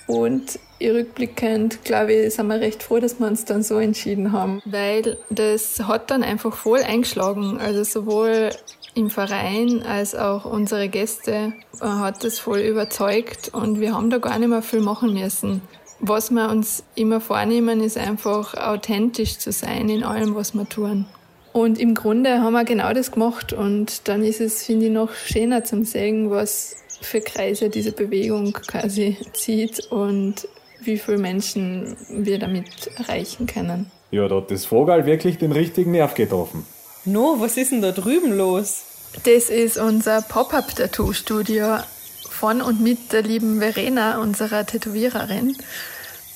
Und 0.07 0.59
rückblickend, 0.91 1.85
glaube 1.85 2.13
ich, 2.13 2.35
sind 2.35 2.47
wir 2.49 2.61
recht 2.61 2.83
froh, 2.83 2.99
dass 2.99 3.19
wir 3.19 3.27
uns 3.27 3.45
dann 3.45 3.63
so 3.63 3.79
entschieden 3.79 4.33
haben, 4.33 4.63
weil 4.65 5.19
das 5.31 5.81
hat 5.81 6.11
dann 6.11 6.23
einfach 6.23 6.55
voll 6.55 6.81
eingeschlagen. 6.83 7.59
Also 7.59 7.85
sowohl 7.85 8.51
im 8.95 9.11
Verein 9.11 9.83
als 9.83 10.15
auch 10.15 10.45
unsere 10.45 10.89
Gäste 10.89 11.53
äh, 11.81 11.85
hat 11.85 12.25
das 12.25 12.39
voll 12.39 12.61
überzeugt 12.61 13.51
und 13.53 13.81
wir 13.81 13.95
haben 13.95 14.11
da 14.11 14.19
gar 14.19 14.39
nicht 14.39 14.49
mehr 14.49 14.63
viel 14.63 14.81
machen 14.81 15.15
müssen. 15.15 15.63
Was 16.01 16.31
wir 16.31 16.51
uns 16.51 16.85
immer 16.95 17.21
vornehmen, 17.21 17.81
ist 17.81 17.97
einfach 17.97 18.55
authentisch 18.55 19.39
zu 19.39 19.53
sein 19.53 19.89
in 19.89 20.05
allem, 20.05 20.35
was 20.35 20.55
wir 20.55 20.69
tun. 20.69 21.07
Und 21.53 21.79
im 21.79 21.95
Grunde 21.95 22.41
haben 22.41 22.53
wir 22.53 22.65
genau 22.65 22.93
das 22.93 23.13
gemacht 23.13 23.53
und 23.53 24.09
dann 24.09 24.25
ist 24.25 24.41
es, 24.41 24.65
finde 24.65 24.87
ich, 24.87 24.93
noch 24.93 25.15
schöner 25.15 25.63
zum 25.63 25.85
sehen, 25.85 26.31
was 26.31 26.77
für 27.01 27.21
Kreise 27.21 27.71
diese 27.71 27.93
Bewegung 27.93 28.53
quasi 28.53 29.17
zieht 29.33 29.87
und 29.91 30.49
wie 30.87 30.99
viele 30.99 31.19
Menschen 31.19 31.97
wir 32.09 32.39
damit 32.39 32.91
erreichen 32.97 33.47
können. 33.47 33.91
Ja, 34.11 34.29
da 34.29 34.37
hat 34.37 34.51
das 34.51 34.65
Vogel 34.65 35.07
wirklich 35.07 35.39
den 35.39 35.53
richtigen 35.53 35.93
Nerv 35.93 36.15
getroffen. 36.15 36.67
No, 37.05 37.37
was 37.39 37.57
ist 37.57 37.73
denn 37.73 37.83
da 37.83 37.93
drüben 37.93 38.37
los? 38.37 38.85
Das 39.25 39.51
ist 39.51 39.77
unser 39.79 40.23
Pop-Up-Tattoo-Studio 40.23 41.79
von 42.31 42.63
und 42.63 42.81
mit 42.81 43.13
der 43.13 43.23
lieben 43.23 43.61
Verena, 43.61 44.21
unserer 44.21 44.67
Tätowiererin. 44.67 45.57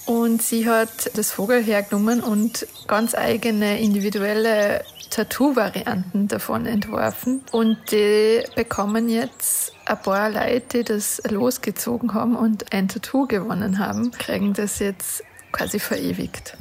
Und 0.08 0.40
sie 0.40 0.66
hat 0.66 1.10
das 1.18 1.32
Vogel 1.32 1.62
hergenommen 1.62 2.22
und 2.22 2.66
ganz 2.86 3.14
eigene 3.14 3.78
individuelle 3.78 4.82
Tattoo-Varianten 5.10 6.28
davon 6.28 6.64
entworfen 6.64 7.42
und 7.52 7.76
die 7.90 8.42
bekommen 8.56 9.10
jetzt 9.10 9.74
ein 9.84 10.00
paar 10.00 10.30
Leute, 10.30 10.78
die 10.78 10.84
das 10.84 11.20
losgezogen 11.28 12.14
haben 12.14 12.36
und 12.36 12.72
ein 12.72 12.88
Tattoo 12.88 13.26
gewonnen 13.26 13.78
haben, 13.78 14.10
kriegen 14.12 14.54
das 14.54 14.78
jetzt 14.78 15.24
quasi 15.52 15.78
verewigt. 15.78 16.56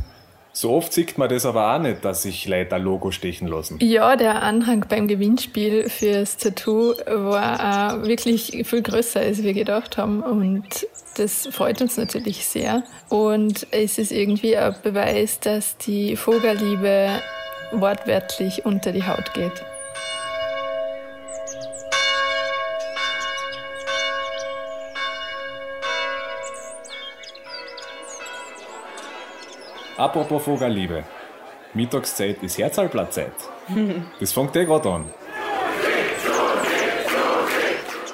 So 0.60 0.72
oft 0.72 0.92
sieht 0.92 1.20
man 1.20 1.30
das 1.30 1.46
aber 1.46 1.76
auch 1.76 1.78
nicht, 1.78 2.04
dass 2.04 2.24
sich 2.24 2.48
Leute 2.48 2.78
ein 2.78 2.82
Logo 2.82 3.12
stechen 3.12 3.48
lassen. 3.48 3.78
Ja, 3.80 4.16
der 4.16 4.42
Anhang 4.42 4.84
beim 4.90 5.08
Gewinnspiel 5.08 5.88
fürs 5.88 6.38
Tattoo 6.38 6.96
war 7.06 7.94
auch 7.94 8.08
wirklich 8.08 8.64
viel 8.66 8.82
größer, 8.82 9.20
als 9.20 9.44
wir 9.44 9.54
gedacht 9.54 10.00
haben. 10.00 10.24
Und 10.24 10.88
das 11.16 11.48
freut 11.52 11.80
uns 11.80 11.98
natürlich 11.98 12.48
sehr. 12.48 12.82
Und 13.10 13.68
es 13.70 14.00
ist 14.00 14.12
irgendwie 14.12 14.58
ein 14.58 14.74
Beweis, 14.82 15.40
dass 15.40 15.78
die 15.78 16.16
Vogelliebe 16.16 17.22
wortwörtlich 17.74 18.66
unter 18.66 18.92
die 18.92 19.06
Haut 19.06 19.36
geht. 19.36 19.64
Apropos 29.98 30.44
Vogelliebe. 30.44 31.04
Mittagszeit 31.74 32.44
ist 32.44 32.60
Herzalblattzeit. 32.60 33.34
Das 34.20 34.32
fängt 34.32 34.56
eh 34.56 34.66
gerade 34.66 34.90
an. 34.90 35.06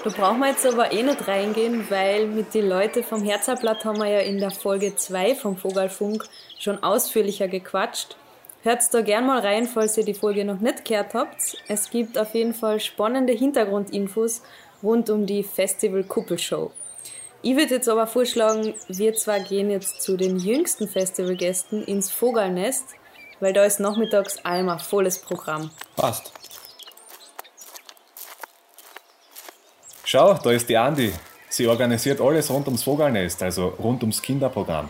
Da 0.03 0.09
brauchen 0.09 0.39
wir 0.39 0.49
jetzt 0.49 0.65
aber 0.65 0.91
eh 0.93 1.03
nicht 1.03 1.27
reingehen, 1.27 1.85
weil 1.89 2.27
mit 2.27 2.53
den 2.53 2.69
Leuten 2.69 3.03
vom 3.03 3.23
Herzalblatt 3.23 3.83
haben 3.83 3.99
wir 3.99 4.07
ja 4.07 4.19
in 4.19 4.37
der 4.37 4.51
Folge 4.51 4.95
2 4.95 5.35
vom 5.35 5.57
Vogelfunk 5.57 6.25
schon 6.57 6.81
ausführlicher 6.81 7.49
gequatscht. 7.49 8.15
Hört 8.63 8.81
da 8.93 9.01
gern 9.01 9.25
mal 9.25 9.39
rein, 9.39 9.67
falls 9.67 9.97
ihr 9.97 10.05
die 10.05 10.13
Folge 10.13 10.45
noch 10.45 10.61
nicht 10.61 10.85
gehört 10.85 11.13
habt. 11.13 11.57
Es 11.67 11.89
gibt 11.89 12.17
auf 12.17 12.33
jeden 12.33 12.53
Fall 12.53 12.79
spannende 12.79 13.33
Hintergrundinfos 13.33 14.41
rund 14.81 15.09
um 15.09 15.25
die 15.25 15.43
Festival 15.43 16.03
Kuppelshow. 16.03 16.71
Ich 17.45 17.57
würde 17.57 17.75
jetzt 17.75 17.89
aber 17.89 18.07
vorschlagen, 18.07 18.73
wir 18.87 19.13
zwar 19.15 19.41
gehen 19.41 19.69
jetzt 19.69 20.01
zu 20.01 20.15
den 20.15 20.39
jüngsten 20.39 20.87
Festivalgästen 20.87 21.83
ins 21.83 22.09
Vogelnest, 22.09 22.85
weil 23.41 23.51
da 23.51 23.65
ist 23.65 23.81
nachmittags 23.81 24.37
einmal 24.45 24.79
volles 24.79 25.19
Programm. 25.19 25.69
Passt. 25.97 26.31
Schau, 30.05 30.35
da 30.35 30.51
ist 30.51 30.69
die 30.69 30.77
Andi. 30.77 31.11
Sie 31.49 31.67
organisiert 31.67 32.21
alles 32.21 32.49
rund 32.49 32.67
ums 32.67 32.83
Vogelnest, 32.83 33.43
also 33.43 33.67
rund 33.77 34.01
ums 34.03 34.21
Kinderprogramm. 34.21 34.87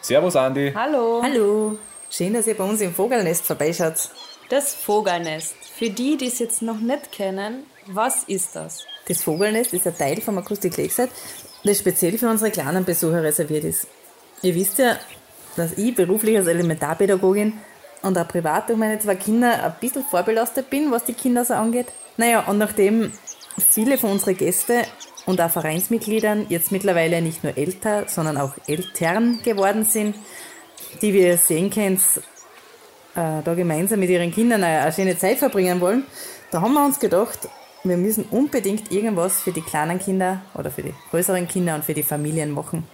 Servus, 0.00 0.34
Andi. 0.34 0.72
Hallo. 0.74 1.20
Hallo. 1.22 1.78
Schön, 2.10 2.34
dass 2.34 2.48
ihr 2.48 2.56
bei 2.56 2.64
uns 2.64 2.80
im 2.80 2.92
Vogelnest 2.92 3.46
vorbeischaut. 3.46 4.08
Das 4.48 4.74
Vogelnest. 4.74 5.54
Für 5.78 5.88
die, 5.88 6.16
die 6.16 6.26
es 6.26 6.40
jetzt 6.40 6.62
noch 6.62 6.80
nicht 6.80 7.12
kennen, 7.12 7.64
was 7.86 8.24
ist 8.24 8.56
das? 8.56 8.84
Das 9.06 9.22
Vogelnest 9.22 9.72
ist 9.72 9.86
ein 9.86 9.96
Teil 9.96 10.20
vom 10.20 10.36
Akustik 10.38 10.76
Lakeside, 10.76 11.10
das 11.64 11.78
speziell 11.78 12.18
für 12.18 12.28
unsere 12.28 12.50
kleinen 12.50 12.84
Besucher 12.84 13.22
reserviert 13.22 13.64
ist. 13.64 13.86
Ihr 14.42 14.54
wisst 14.54 14.78
ja, 14.78 14.96
dass 15.56 15.72
ich 15.78 15.94
beruflich 15.94 16.36
als 16.36 16.46
Elementarpädagogin 16.46 17.54
und 18.02 18.18
auch 18.18 18.26
privat 18.26 18.68
durch 18.68 18.78
meine 18.78 18.98
zwei 18.98 19.14
Kinder 19.14 19.62
ein 19.62 19.74
bisschen 19.80 20.04
vorbelastet 20.04 20.70
bin, 20.70 20.90
was 20.90 21.04
die 21.04 21.14
Kinder 21.14 21.44
so 21.44 21.54
angeht. 21.54 21.86
Naja, 22.16 22.40
und 22.46 22.58
nachdem 22.58 23.12
viele 23.58 23.98
von 23.98 24.10
unseren 24.12 24.36
Gästen 24.36 24.82
und 25.26 25.40
auch 25.40 25.50
Vereinsmitgliedern 25.50 26.46
jetzt 26.48 26.72
mittlerweile 26.72 27.22
nicht 27.22 27.44
nur 27.44 27.56
älter, 27.56 28.08
sondern 28.08 28.36
auch 28.36 28.54
Eltern 28.66 29.40
geworden 29.42 29.84
sind, 29.84 30.16
die 31.00 31.12
wir 31.12 31.38
sehen 31.38 31.70
könnt, 31.70 32.00
äh, 33.14 33.42
da 33.44 33.54
gemeinsam 33.54 34.00
mit 34.00 34.10
ihren 34.10 34.32
Kindern 34.32 34.64
eine 34.64 34.92
schöne 34.92 35.16
Zeit 35.16 35.38
verbringen 35.38 35.80
wollen, 35.80 36.04
da 36.50 36.60
haben 36.60 36.74
wir 36.74 36.84
uns 36.84 36.98
gedacht, 36.98 37.48
wir 37.84 37.96
müssen 37.96 38.24
unbedingt 38.30 38.92
irgendwas 38.92 39.40
für 39.40 39.52
die 39.52 39.62
kleinen 39.62 39.98
Kinder 39.98 40.42
oder 40.54 40.70
für 40.70 40.82
die 40.82 40.94
größeren 41.10 41.48
Kinder 41.48 41.74
und 41.74 41.84
für 41.84 41.94
die 41.94 42.02
Familien 42.02 42.52
machen. 42.52 42.84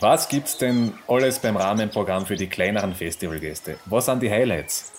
Was 0.00 0.28
gibt's 0.28 0.58
denn 0.58 0.94
alles 1.06 1.38
beim 1.38 1.56
Rahmenprogramm 1.56 2.26
für 2.26 2.34
die 2.34 2.48
kleineren 2.48 2.94
Festivalgäste? 2.94 3.78
Was 3.86 4.06
sind 4.06 4.20
die 4.22 4.30
Highlights? 4.30 4.90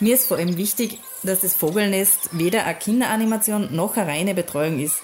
Mir 0.00 0.14
ist 0.14 0.26
vor 0.26 0.38
allem 0.38 0.56
wichtig, 0.56 0.98
dass 1.22 1.42
das 1.42 1.54
Vogelnest 1.54 2.30
weder 2.32 2.64
eine 2.64 2.74
Kinderanimation 2.74 3.76
noch 3.76 3.96
eine 3.96 4.08
reine 4.08 4.34
Betreuung 4.34 4.80
ist, 4.80 5.02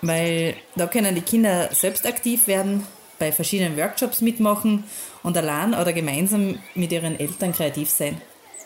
weil 0.00 0.54
da 0.76 0.86
können 0.86 1.14
die 1.14 1.22
Kinder 1.22 1.68
selbst 1.72 2.06
aktiv 2.06 2.46
werden, 2.46 2.86
bei 3.18 3.32
verschiedenen 3.32 3.76
Workshops 3.76 4.20
mitmachen 4.20 4.84
und 5.22 5.36
allein 5.36 5.74
oder 5.74 5.92
gemeinsam 5.92 6.58
mit 6.74 6.92
ihren 6.92 7.18
Eltern 7.18 7.52
kreativ 7.52 7.90
sein. 7.90 8.20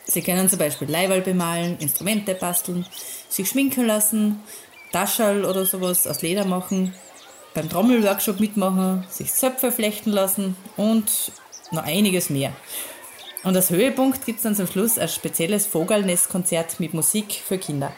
Sie 0.07 0.23
können 0.23 0.49
zum 0.49 0.59
Beispiel 0.59 0.89
Leihwahl 0.89 1.21
bemalen, 1.21 1.79
Instrumente 1.79 2.35
basteln, 2.35 2.87
sich 3.29 3.49
schminken 3.49 3.87
lassen, 3.87 4.41
Taschall 4.93 5.45
oder 5.45 5.67
sowas 5.67 6.07
aus 6.07 6.23
Leder 6.23 6.45
machen, 6.45 6.95
beim 7.55 7.69
Trommelworkshop 7.69 8.39
mitmachen, 8.39 9.05
sich 9.11 9.33
Zöpfe 9.33 9.73
flechten 9.73 10.11
lassen 10.11 10.57
und 10.77 11.33
noch 11.73 11.83
einiges 11.83 12.31
mehr. 12.31 12.53
Und 13.43 13.57
als 13.57 13.71
Höhepunkt 13.71 14.25
gibt 14.27 14.39
es 14.39 14.43
dann 14.45 14.55
zum 14.55 14.67
Schluss 14.67 14.99
ein 14.99 15.09
spezielles 15.09 15.67
Vogelnestkonzert 15.67 16.81
mit 16.81 16.95
Musik 16.95 17.43
für 17.45 17.59
Kinder. 17.59 17.93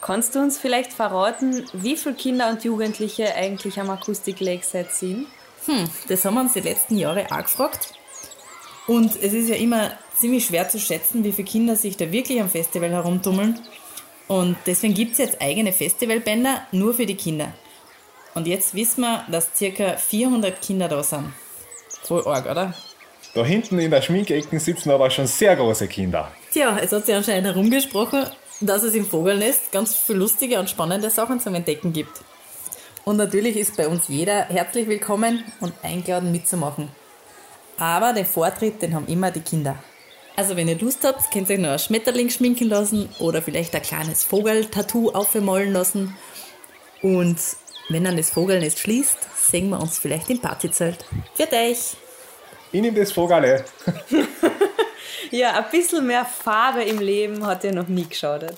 Kannst 0.00 0.34
du 0.34 0.40
uns 0.40 0.58
vielleicht 0.58 0.92
verraten, 0.92 1.66
wie 1.72 1.96
viele 1.96 2.14
Kinder 2.14 2.48
und 2.50 2.64
Jugendliche 2.64 3.34
eigentlich 3.34 3.80
am 3.80 3.90
Akustik 3.90 4.40
Lakeside 4.40 4.88
sind? 4.92 5.26
Hm, 5.66 5.84
das 6.08 6.24
haben 6.24 6.34
wir 6.34 6.40
uns 6.42 6.52
die 6.52 6.60
letzten 6.60 6.96
Jahre 6.96 7.26
auch 7.30 7.42
gefragt. 7.42 7.94
Und 8.88 9.22
es 9.22 9.34
ist 9.34 9.50
ja 9.50 9.54
immer 9.56 9.92
ziemlich 10.16 10.46
schwer 10.46 10.68
zu 10.70 10.80
schätzen, 10.80 11.22
wie 11.22 11.32
viele 11.32 11.46
Kinder 11.46 11.76
sich 11.76 11.98
da 11.98 12.10
wirklich 12.10 12.40
am 12.40 12.48
Festival 12.48 12.90
herumtummeln. 12.90 13.60
Und 14.28 14.56
deswegen 14.66 14.94
gibt 14.94 15.12
es 15.12 15.18
jetzt 15.18 15.42
eigene 15.42 15.74
Festivalbänder 15.74 16.62
nur 16.72 16.94
für 16.94 17.04
die 17.04 17.14
Kinder. 17.14 17.52
Und 18.34 18.46
jetzt 18.46 18.74
wissen 18.74 19.02
wir, 19.02 19.24
dass 19.30 19.50
ca. 19.58 19.96
400 19.98 20.62
Kinder 20.62 20.88
da 20.88 21.02
sind. 21.02 21.32
Voll 22.02 22.26
arg, 22.26 22.50
oder? 22.50 22.74
Da 23.34 23.44
hinten 23.44 23.78
in 23.78 23.90
der 23.90 24.00
Schminkecke 24.00 24.58
sitzen 24.58 24.90
aber 24.90 25.10
schon 25.10 25.26
sehr 25.26 25.54
große 25.54 25.86
Kinder. 25.86 26.32
Tja, 26.50 26.78
es 26.82 26.90
hat 26.90 27.04
sich 27.04 27.14
anscheinend 27.14 27.46
herumgesprochen, 27.46 28.24
dass 28.62 28.82
es 28.84 28.94
im 28.94 29.04
Vogelnest 29.04 29.70
ganz 29.70 29.96
viele 29.96 30.20
lustige 30.20 30.58
und 30.58 30.70
spannende 30.70 31.10
Sachen 31.10 31.40
zum 31.40 31.54
Entdecken 31.54 31.92
gibt. 31.92 32.22
Und 33.04 33.18
natürlich 33.18 33.56
ist 33.56 33.76
bei 33.76 33.86
uns 33.86 34.08
jeder 34.08 34.46
herzlich 34.46 34.88
willkommen 34.88 35.44
und 35.60 35.74
eingeladen 35.82 36.32
mitzumachen. 36.32 36.88
Aber 37.78 38.12
den 38.12 38.26
Vortritt, 38.26 38.82
den 38.82 38.94
haben 38.94 39.06
immer 39.06 39.30
die 39.30 39.40
Kinder. 39.40 39.76
Also 40.36 40.56
wenn 40.56 40.68
ihr 40.68 40.78
Lust 40.78 41.04
habt, 41.04 41.30
könnt 41.32 41.48
ihr 41.48 41.56
euch 41.56 41.62
noch 41.62 41.70
ein 41.70 41.78
Schmetterling 41.78 42.30
schminken 42.30 42.68
lassen 42.68 43.08
oder 43.18 43.42
vielleicht 43.42 43.74
ein 43.74 43.82
kleines 43.82 44.24
Vogel-Tattoo 44.24 45.10
aufmalen 45.10 45.72
lassen. 45.72 46.16
Und 47.02 47.38
wenn 47.88 48.04
dann 48.04 48.16
das 48.16 48.30
Vogelnest 48.30 48.78
schließt, 48.78 49.18
sehen 49.50 49.70
wir 49.70 49.80
uns 49.80 49.98
vielleicht 49.98 50.30
im 50.30 50.40
Partyzelt. 50.40 51.04
Für 51.34 51.50
euch! 51.52 51.96
Ich 52.70 52.80
nehme 52.80 52.98
das 52.98 53.12
Vogale. 53.12 53.64
Ja, 55.30 55.58
ein 55.58 55.70
bisschen 55.70 56.06
mehr 56.06 56.24
Farbe 56.24 56.82
im 56.82 57.00
Leben 57.00 57.46
hat 57.46 57.64
ja 57.64 57.72
noch 57.72 57.88
nie 57.88 58.08
geschadet. 58.08 58.56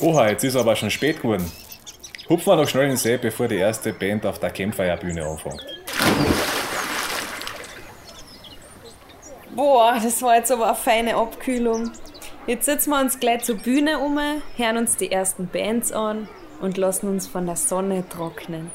Oha, 0.00 0.30
jetzt 0.30 0.44
ist 0.44 0.56
aber 0.56 0.76
schon 0.76 0.90
spät 0.90 1.20
geworden. 1.20 1.50
Hupfen 2.28 2.52
wir 2.52 2.56
noch 2.56 2.68
schnell 2.68 2.84
in 2.84 2.90
den 2.90 2.96
See, 2.98 3.16
bevor 3.16 3.48
die 3.48 3.56
erste 3.56 3.92
Band 3.92 4.26
auf 4.26 4.38
der 4.38 4.50
Campfire-Bühne 4.50 5.24
anfängt. 5.24 5.64
Boah, 9.56 9.98
das 10.02 10.22
war 10.22 10.36
jetzt 10.36 10.52
aber 10.52 10.66
eine 10.66 10.74
feine 10.76 11.16
Abkühlung. 11.16 11.90
Jetzt 12.46 12.66
setzen 12.66 12.90
wir 12.90 13.00
uns 13.00 13.18
gleich 13.18 13.44
zur 13.44 13.56
Bühne 13.56 13.98
um, 13.98 14.18
hören 14.56 14.76
uns 14.76 14.96
die 14.96 15.10
ersten 15.10 15.48
Bands 15.48 15.90
an 15.90 16.28
und 16.60 16.76
lassen 16.76 17.08
uns 17.08 17.26
von 17.26 17.46
der 17.46 17.56
Sonne 17.56 18.04
trocknen. 18.08 18.70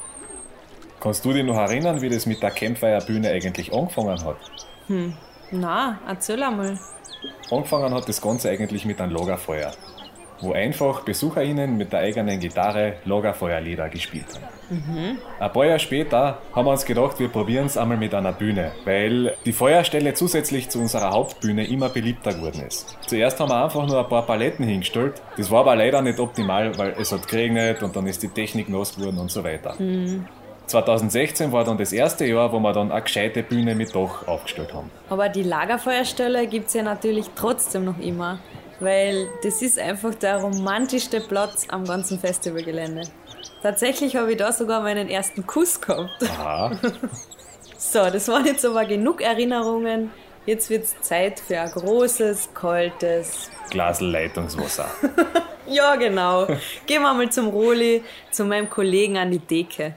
Kannst 1.00 1.24
du 1.24 1.32
dich 1.32 1.44
noch 1.44 1.56
erinnern, 1.56 2.00
wie 2.00 2.08
das 2.08 2.26
mit 2.26 2.42
der 2.42 2.50
Campfire-Bühne 2.50 3.30
eigentlich 3.30 3.72
angefangen 3.72 4.24
hat? 4.24 4.36
Na, 5.50 6.00
erzähl 6.08 6.42
einmal. 6.42 6.78
Angefangen 7.50 7.94
hat 7.94 8.08
das 8.08 8.20
Ganze 8.20 8.50
eigentlich 8.50 8.84
mit 8.84 9.00
einem 9.00 9.14
Lagerfeuer, 9.14 9.72
wo 10.40 10.52
einfach 10.52 11.02
BesucherInnen 11.02 11.76
mit 11.76 11.92
der 11.92 12.00
eigenen 12.00 12.40
Gitarre 12.40 12.94
Lagerfeuerlieder 13.04 13.88
gespielt 13.88 14.26
haben. 14.34 15.18
Ein 15.38 15.52
paar 15.52 15.66
Jahre 15.66 15.78
später 15.78 16.38
haben 16.54 16.66
wir 16.66 16.72
uns 16.72 16.84
gedacht, 16.84 17.18
wir 17.18 17.28
probieren 17.28 17.66
es 17.66 17.76
einmal 17.76 17.98
mit 17.98 18.14
einer 18.14 18.32
Bühne, 18.32 18.72
weil 18.84 19.34
die 19.44 19.52
Feuerstelle 19.52 20.14
zusätzlich 20.14 20.68
zu 20.70 20.80
unserer 20.80 21.10
Hauptbühne 21.10 21.66
immer 21.66 21.88
beliebter 21.88 22.32
geworden 22.32 22.62
ist. 22.66 22.96
Zuerst 23.06 23.38
haben 23.40 23.50
wir 23.50 23.62
einfach 23.62 23.86
nur 23.86 24.00
ein 24.00 24.08
paar 24.08 24.26
Paletten 24.26 24.66
hingestellt, 24.66 25.20
das 25.36 25.50
war 25.50 25.60
aber 25.60 25.76
leider 25.76 26.02
nicht 26.02 26.18
optimal, 26.18 26.76
weil 26.78 26.94
es 26.98 27.12
hat 27.12 27.28
geregnet 27.28 27.82
und 27.82 27.94
dann 27.94 28.06
ist 28.06 28.22
die 28.22 28.28
Technik 28.28 28.68
nass 28.68 28.96
geworden 28.96 29.18
und 29.18 29.30
so 29.30 29.44
weiter. 29.44 29.74
2016 30.66 31.52
war 31.52 31.64
dann 31.64 31.76
das 31.76 31.92
erste 31.92 32.24
Jahr, 32.24 32.52
wo 32.52 32.58
wir 32.58 32.72
dann 32.72 32.90
eine 32.90 33.02
gescheite 33.02 33.42
Bühne 33.42 33.74
mit 33.74 33.94
Dach 33.94 34.26
aufgestellt 34.26 34.72
haben. 34.72 34.90
Aber 35.10 35.28
die 35.28 35.42
Lagerfeuerstelle 35.42 36.46
gibt 36.46 36.68
es 36.68 36.74
ja 36.74 36.82
natürlich 36.82 37.26
trotzdem 37.36 37.84
noch 37.84 37.98
immer, 37.98 38.38
weil 38.80 39.28
das 39.42 39.62
ist 39.62 39.78
einfach 39.78 40.14
der 40.14 40.38
romantischste 40.38 41.20
Platz 41.20 41.66
am 41.68 41.84
ganzen 41.84 42.18
Festivalgelände. 42.18 43.02
Tatsächlich 43.62 44.16
habe 44.16 44.32
ich 44.32 44.38
da 44.38 44.52
sogar 44.52 44.82
meinen 44.82 45.08
ersten 45.08 45.46
Kuss 45.46 45.80
gehabt. 45.80 46.22
Aha. 46.22 46.78
So, 47.76 47.98
das 47.98 48.28
waren 48.28 48.46
jetzt 48.46 48.64
aber 48.64 48.86
genug 48.86 49.20
Erinnerungen. 49.20 50.10
Jetzt 50.46 50.70
wird 50.70 50.84
es 50.84 51.00
Zeit 51.02 51.38
für 51.38 51.60
ein 51.60 51.70
großes, 51.70 52.48
kaltes. 52.54 53.50
Glasl 53.70 54.06
Leitungswasser. 54.06 54.88
Ja, 55.66 55.96
genau. 55.96 56.46
Gehen 56.86 57.02
wir 57.02 57.14
mal 57.14 57.30
zum 57.30 57.48
Roli, 57.48 58.02
zu 58.30 58.44
meinem 58.44 58.68
Kollegen 58.68 59.16
an 59.16 59.30
die 59.30 59.38
Decke. 59.38 59.94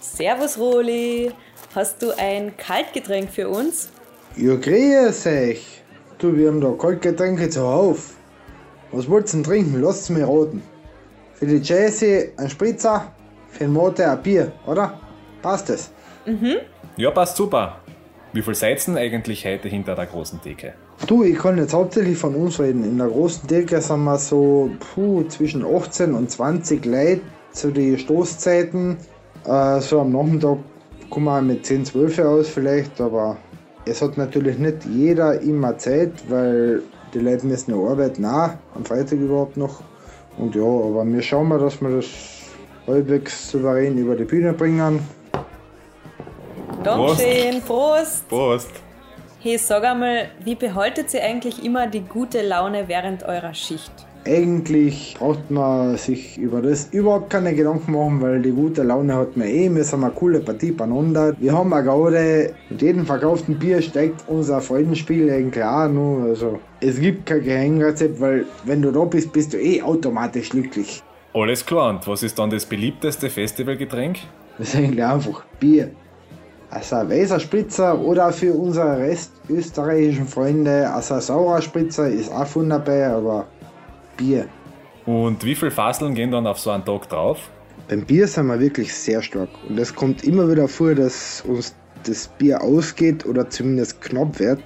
Servus, 0.00 0.56
Roli. 0.56 1.32
Hast 1.74 2.00
du 2.02 2.16
ein 2.16 2.56
Kaltgetränk 2.56 3.32
für 3.32 3.48
uns? 3.48 3.90
Ja, 4.36 4.54
grüß 4.54 5.26
euch. 5.26 5.82
Du, 6.18 6.36
wir 6.36 6.48
haben 6.48 6.60
da 6.60 6.70
Kaltgetränke 6.70 7.50
zuhauf. 7.50 8.14
Was 8.92 9.08
wollt's 9.08 9.32
denn 9.32 9.42
trinken? 9.42 9.82
Lasst's 9.82 10.08
mir 10.08 10.24
raten. 10.24 10.62
Für 11.34 11.46
die 11.46 11.56
Jesse 11.56 12.28
ein 12.36 12.48
Spritzer, 12.48 13.12
für 13.48 13.64
den 13.64 13.72
Mote 13.72 14.08
ein 14.08 14.22
Bier, 14.22 14.52
oder? 14.66 15.00
Passt 15.42 15.70
es? 15.70 15.90
Ja, 16.96 17.10
passt 17.10 17.36
super. 17.36 17.80
Wie 18.32 18.42
viel 18.42 18.54
seid 18.54 18.78
ihr 18.78 18.94
denn 18.94 18.98
eigentlich 18.98 19.44
heute 19.44 19.68
hinter 19.68 19.96
der 19.96 20.06
großen 20.06 20.40
Theke? 20.40 20.74
Du, 21.06 21.24
ich 21.24 21.36
kann 21.36 21.58
jetzt 21.58 21.74
hauptsächlich 21.74 22.16
von 22.16 22.34
uns 22.36 22.60
reden. 22.60 22.84
In 22.84 22.98
der 22.98 23.08
großen 23.08 23.48
Decke 23.48 23.80
sind 23.80 24.04
wir 24.04 24.18
so 24.18 24.70
puh, 24.94 25.24
zwischen 25.24 25.64
18 25.64 26.14
und 26.14 26.30
20 26.30 26.84
Leute 26.84 27.22
zu 27.50 27.72
den 27.72 27.98
Stoßzeiten. 27.98 28.96
Äh, 29.44 29.80
so 29.80 30.00
am 30.00 30.12
Nachmittag 30.12 30.58
kommen 31.08 31.24
wir 31.26 31.42
mit 31.42 31.66
10, 31.66 31.84
12 31.84 32.18
aus 32.20 32.48
vielleicht, 32.48 33.00
aber 33.00 33.38
es 33.84 34.02
hat 34.02 34.16
natürlich 34.16 34.58
nicht 34.58 34.84
jeder 34.84 35.40
immer 35.40 35.76
Zeit, 35.78 36.12
weil 36.28 36.82
die 37.14 37.18
Leute 37.18 37.46
müssen 37.46 37.70
ja 37.70 37.90
arbeiten, 37.90 38.24
auch 38.24 38.50
am 38.74 38.84
Freitag 38.84 39.18
überhaupt 39.18 39.56
noch. 39.56 39.82
Und 40.38 40.54
ja, 40.54 40.62
aber 40.62 41.04
wir 41.04 41.22
schauen 41.22 41.48
mal, 41.48 41.58
dass 41.58 41.80
wir 41.80 41.96
das 41.96 42.06
halbwegs 42.86 43.50
souverän 43.50 43.98
über 43.98 44.16
die 44.16 44.24
Bühne 44.24 44.52
bringen. 44.52 45.00
Dankeschön, 46.82 47.60
Prost. 47.62 48.28
Prost! 48.28 48.70
Hey, 49.40 49.58
sag 49.58 49.84
einmal, 49.84 50.28
wie 50.44 50.54
behaltet 50.54 51.12
ihr 51.14 51.24
eigentlich 51.24 51.64
immer 51.64 51.86
die 51.86 52.02
gute 52.02 52.42
Laune 52.42 52.88
während 52.88 53.22
eurer 53.22 53.54
Schicht? 53.54 53.92
Eigentlich 54.26 55.16
braucht 55.18 55.50
man 55.50 55.96
sich 55.96 56.36
über 56.36 56.60
das 56.60 56.88
überhaupt 56.92 57.30
keine 57.30 57.54
Gedanken 57.54 57.92
machen, 57.92 58.20
weil 58.20 58.42
die 58.42 58.50
gute 58.50 58.82
Laune 58.82 59.14
hat 59.14 59.36
man 59.36 59.48
eh. 59.48 59.74
Wir 59.74 59.82
sind 59.82 60.04
eine 60.04 60.12
coole 60.12 60.40
Partie 60.40 60.72
beieinander. 60.72 61.34
Wir 61.38 61.52
haben 61.52 61.72
eine 61.72 61.84
Gaude. 61.84 62.52
Mit 62.68 62.82
jedem 62.82 63.06
verkauften 63.06 63.58
Bier 63.58 63.80
steigt 63.80 64.24
unser 64.26 64.60
Freudenspiel 64.60 65.30
eigentlich 65.30 65.64
auch 65.64 65.88
noch. 65.88 66.24
Also, 66.24 66.60
es 66.80 67.00
gibt 67.00 67.24
kein 67.26 67.42
Geheimrezept, 67.42 68.20
weil 68.20 68.44
wenn 68.64 68.82
du 68.82 68.90
da 68.90 69.04
bist, 69.04 69.32
bist 69.32 69.54
du 69.54 69.56
eh 69.56 69.80
automatisch 69.80 70.50
glücklich. 70.50 71.02
Alles 71.32 71.64
klar, 71.64 71.90
und 71.90 72.06
was 72.06 72.22
ist 72.22 72.38
dann 72.38 72.50
das 72.50 72.66
beliebteste 72.66 73.30
Festivalgetränk? 73.30 74.18
Das 74.58 74.68
ist 74.68 74.76
eigentlich 74.76 75.04
einfach 75.04 75.44
Bier. 75.58 75.90
Also 76.70 76.96
ein 76.96 77.08
weißer 77.10 77.40
Spritzer 77.40 77.98
oder 77.98 78.32
für 78.32 78.52
unsere 78.52 78.98
restösterreichischen 78.98 80.26
Freunde, 80.26 80.88
also 80.90 81.14
ein 81.14 81.20
saurer 81.20 81.62
Spritzer 81.62 82.08
ist 82.08 82.30
auch 82.30 82.46
dabei, 82.68 83.08
aber 83.08 83.46
Bier. 84.20 84.48
Und 85.06 85.44
wie 85.44 85.54
viel 85.54 85.70
Fasseln 85.70 86.14
gehen 86.14 86.30
dann 86.30 86.46
auf 86.46 86.58
so 86.58 86.70
einen 86.70 86.84
Tag 86.84 87.08
drauf? 87.08 87.48
Beim 87.88 88.04
Bier 88.04 88.28
sind 88.28 88.46
wir 88.46 88.60
wirklich 88.60 88.94
sehr 88.94 89.22
stark. 89.22 89.48
Und 89.68 89.78
es 89.78 89.94
kommt 89.94 90.22
immer 90.24 90.48
wieder 90.50 90.68
vor, 90.68 90.94
dass 90.94 91.42
uns 91.48 91.74
das 92.04 92.28
Bier 92.28 92.62
ausgeht 92.62 93.24
oder 93.26 93.48
zumindest 93.48 94.00
knapp 94.02 94.38
wird, 94.38 94.60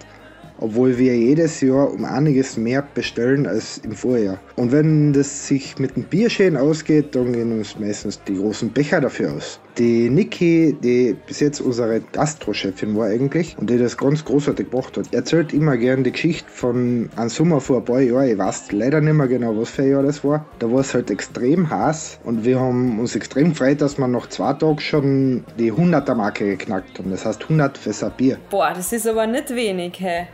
obwohl 0.58 0.98
wir 0.98 1.16
jedes 1.16 1.60
Jahr 1.60 1.92
um 1.92 2.04
einiges 2.04 2.56
mehr 2.56 2.82
bestellen 2.94 3.46
als 3.46 3.78
im 3.78 3.92
Vorjahr. 3.92 4.38
Und 4.56 4.72
wenn 4.72 5.12
das 5.12 5.48
sich 5.48 5.78
mit 5.78 5.96
dem 5.96 6.04
Bier 6.04 6.30
schön 6.30 6.56
ausgeht, 6.56 7.14
dann 7.14 7.32
gehen 7.32 7.52
uns 7.52 7.78
meistens 7.78 8.22
die 8.24 8.36
großen 8.36 8.70
Becher 8.70 9.00
dafür 9.00 9.34
aus. 9.34 9.60
Die 9.78 10.08
Niki, 10.08 10.76
die 10.80 11.16
bis 11.26 11.40
jetzt 11.40 11.60
unsere 11.60 12.00
Gastrochefin 12.00 12.96
war 12.96 13.08
eigentlich 13.08 13.56
und 13.58 13.68
die 13.68 13.78
das 13.78 13.96
ganz 13.96 14.24
großartig 14.24 14.70
gemacht 14.70 14.96
hat, 14.96 15.12
erzählt 15.12 15.52
immer 15.52 15.76
gern 15.76 16.04
die 16.04 16.12
Geschichte 16.12 16.48
von 16.48 17.10
einem 17.16 17.28
Sommer 17.28 17.60
vor 17.60 17.78
ein 17.78 17.84
paar 17.84 18.00
Jahren. 18.00 18.28
Ich 18.28 18.38
weiß 18.38 18.70
leider 18.70 19.00
nicht 19.00 19.14
mehr 19.14 19.26
genau, 19.26 19.56
was 19.56 19.70
für 19.70 19.82
ein 19.82 19.90
Jahr 19.90 20.04
das 20.04 20.22
war. 20.22 20.46
Da 20.60 20.70
war 20.70 20.80
es 20.80 20.94
halt 20.94 21.10
extrem 21.10 21.68
heiß 21.68 22.20
und 22.22 22.44
wir 22.44 22.60
haben 22.60 23.00
uns 23.00 23.16
extrem 23.16 23.50
gefreut, 23.50 23.80
dass 23.80 23.98
wir 23.98 24.06
nach 24.06 24.28
zwei 24.28 24.52
Tagen 24.52 24.78
schon 24.78 25.44
die 25.58 25.72
100er 25.72 26.14
Marke 26.14 26.44
geknackt 26.44 26.96
haben. 27.00 27.10
Das 27.10 27.26
heißt 27.26 27.42
100 27.42 27.76
Fässer 27.76 28.10
Bier. 28.10 28.38
Boah, 28.50 28.72
das 28.74 28.92
ist 28.92 29.08
aber 29.08 29.26
nicht 29.26 29.50
wenig, 29.50 29.98
hä? 29.98 30.28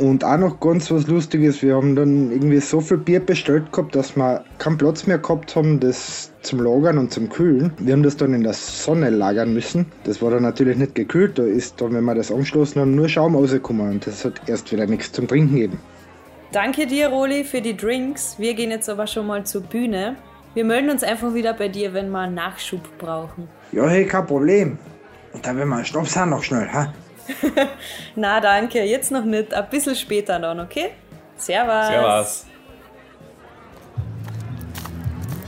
Und 0.00 0.24
auch 0.24 0.38
noch 0.38 0.60
ganz 0.60 0.90
was 0.90 1.06
Lustiges, 1.08 1.60
wir 1.60 1.76
haben 1.76 1.94
dann 1.94 2.30
irgendwie 2.30 2.58
so 2.60 2.80
viel 2.80 2.96
Bier 2.96 3.20
bestellt 3.20 3.70
gehabt, 3.70 3.94
dass 3.94 4.16
wir 4.16 4.42
keinen 4.56 4.78
Platz 4.78 5.06
mehr 5.06 5.18
gehabt 5.18 5.54
haben, 5.54 5.78
das 5.78 6.32
zum 6.40 6.62
Lagern 6.62 6.96
und 6.96 7.12
zum 7.12 7.28
Kühlen. 7.28 7.70
Wir 7.78 7.92
haben 7.92 8.02
das 8.02 8.16
dann 8.16 8.32
in 8.32 8.42
der 8.42 8.54
Sonne 8.54 9.10
lagern 9.10 9.52
müssen. 9.52 9.84
Das 10.04 10.22
war 10.22 10.30
dann 10.30 10.42
natürlich 10.42 10.78
nicht 10.78 10.94
gekühlt, 10.94 11.38
da 11.38 11.42
ist 11.42 11.82
dann, 11.82 11.92
wenn 11.92 12.04
wir 12.04 12.14
das 12.14 12.32
angeschlossen 12.32 12.80
haben, 12.80 12.94
nur 12.94 13.10
Schaum 13.10 13.36
rausgekommen 13.36 13.90
und 13.90 14.06
das 14.06 14.24
hat 14.24 14.40
erst 14.46 14.72
wieder 14.72 14.86
nichts 14.86 15.12
zum 15.12 15.28
Trinken 15.28 15.54
gegeben. 15.54 15.78
Danke 16.50 16.86
dir, 16.86 17.08
Roli, 17.08 17.44
für 17.44 17.60
die 17.60 17.76
Drinks. 17.76 18.36
Wir 18.38 18.54
gehen 18.54 18.70
jetzt 18.70 18.88
aber 18.88 19.06
schon 19.06 19.26
mal 19.26 19.44
zur 19.44 19.60
Bühne. 19.60 20.16
Wir 20.54 20.64
melden 20.64 20.88
uns 20.88 21.02
einfach 21.02 21.34
wieder 21.34 21.52
bei 21.52 21.68
dir, 21.68 21.92
wenn 21.92 22.10
wir 22.10 22.20
einen 22.20 22.34
Nachschub 22.34 22.80
brauchen. 22.96 23.48
Ja, 23.72 23.86
hey, 23.86 24.06
kein 24.06 24.26
Problem. 24.26 24.78
Und 25.34 25.46
dann, 25.46 25.58
wenn 25.58 25.68
wir 25.68 25.76
einen 25.76 25.84
Schnaps 25.84 26.16
haben, 26.16 26.30
noch 26.30 26.42
schnell, 26.42 26.66
ha? 26.72 26.90
Na, 28.16 28.40
danke. 28.40 28.82
Jetzt 28.82 29.10
noch 29.10 29.24
nicht. 29.24 29.52
Ein 29.54 29.68
bisschen 29.68 29.94
später 29.94 30.38
dann, 30.38 30.60
okay? 30.60 30.90
Servus. 31.36 31.86
Servus! 31.86 32.46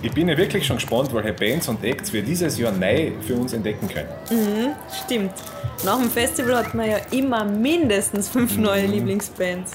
Ich 0.04 0.12
bin 0.12 0.28
ja 0.28 0.36
wirklich 0.36 0.66
schon 0.66 0.76
gespannt, 0.76 1.14
welche 1.14 1.32
Bands 1.32 1.68
und 1.68 1.84
Acts 1.84 2.12
wir 2.12 2.22
dieses 2.22 2.58
Jahr 2.58 2.72
neu 2.72 3.12
für 3.20 3.34
uns 3.34 3.52
entdecken 3.52 3.88
können. 3.88 4.74
Stimmt. 5.04 5.32
Nach 5.84 5.96
dem 5.96 6.10
Festival 6.10 6.56
hat 6.56 6.74
man 6.74 6.90
ja 6.90 6.96
immer 7.12 7.44
mindestens 7.44 8.28
fünf 8.28 8.56
neue 8.56 8.86
Lieblingsbands. 8.86 9.72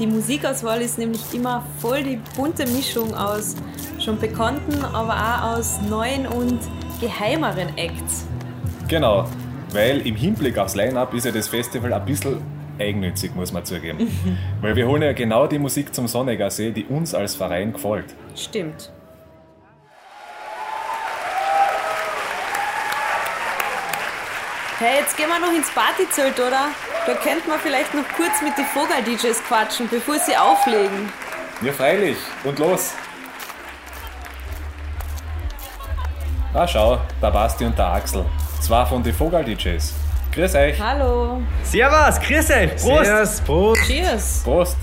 Die 0.00 0.06
Musikauswahl 0.06 0.80
ist 0.82 0.98
nämlich 0.98 1.20
immer 1.32 1.64
voll 1.78 2.02
die 2.02 2.20
bunte 2.36 2.66
Mischung 2.66 3.14
aus 3.14 3.54
schon 4.00 4.18
bekannten, 4.18 4.84
aber 4.84 5.14
auch 5.14 5.58
aus 5.58 5.80
neuen 5.88 6.26
und 6.26 6.58
geheimeren 7.00 7.76
Acts. 7.76 8.24
Genau, 8.88 9.26
weil 9.74 10.06
im 10.06 10.16
Hinblick 10.16 10.58
aufs 10.58 10.74
Line-Up 10.74 11.14
ist 11.14 11.24
ja 11.24 11.32
das 11.32 11.48
Festival 11.48 11.92
ein 11.92 12.04
bisschen 12.04 12.42
eigennützig, 12.78 13.34
muss 13.34 13.52
man 13.52 13.64
zugeben. 13.64 14.10
weil 14.60 14.76
wir 14.76 14.86
holen 14.86 15.02
ja 15.02 15.12
genau 15.12 15.46
die 15.46 15.58
Musik 15.58 15.94
zum 15.94 16.08
Sonniger 16.08 16.50
See, 16.50 16.70
die 16.70 16.84
uns 16.84 17.14
als 17.14 17.34
Verein 17.34 17.72
gefällt. 17.72 18.06
Stimmt. 18.34 18.90
Hey, 24.78 24.98
jetzt 25.00 25.16
gehen 25.16 25.28
wir 25.28 25.38
noch 25.38 25.52
ins 25.56 25.70
Partyzelt, 25.70 26.38
oder? 26.40 26.68
Da 27.06 27.14
könnte 27.14 27.48
man 27.48 27.60
vielleicht 27.60 27.94
noch 27.94 28.04
kurz 28.16 28.42
mit 28.42 28.56
den 28.58 28.64
Vogel-DJs 28.64 29.42
quatschen, 29.44 29.88
bevor 29.88 30.18
sie 30.18 30.36
auflegen. 30.36 31.12
Ja, 31.62 31.72
freilich. 31.72 32.16
Und 32.42 32.58
los! 32.58 32.94
Ah, 36.54 36.66
schau, 36.66 37.00
der 37.22 37.30
Basti 37.30 37.64
und 37.64 37.78
der 37.78 37.92
Axel. 37.92 38.24
Zwei 38.62 38.86
von 38.86 39.02
den 39.02 39.12
Vogel-DJs. 39.12 39.92
Grüß 40.32 40.54
euch. 40.54 40.80
Hallo. 40.80 41.42
Servus, 41.64 42.20
grüß 42.20 42.48
euch. 42.52 42.70
Prost. 42.76 43.04
Servus, 43.04 43.40
Prost. 43.40 43.82
Cheers. 43.88 44.42
Prost. 44.44 44.76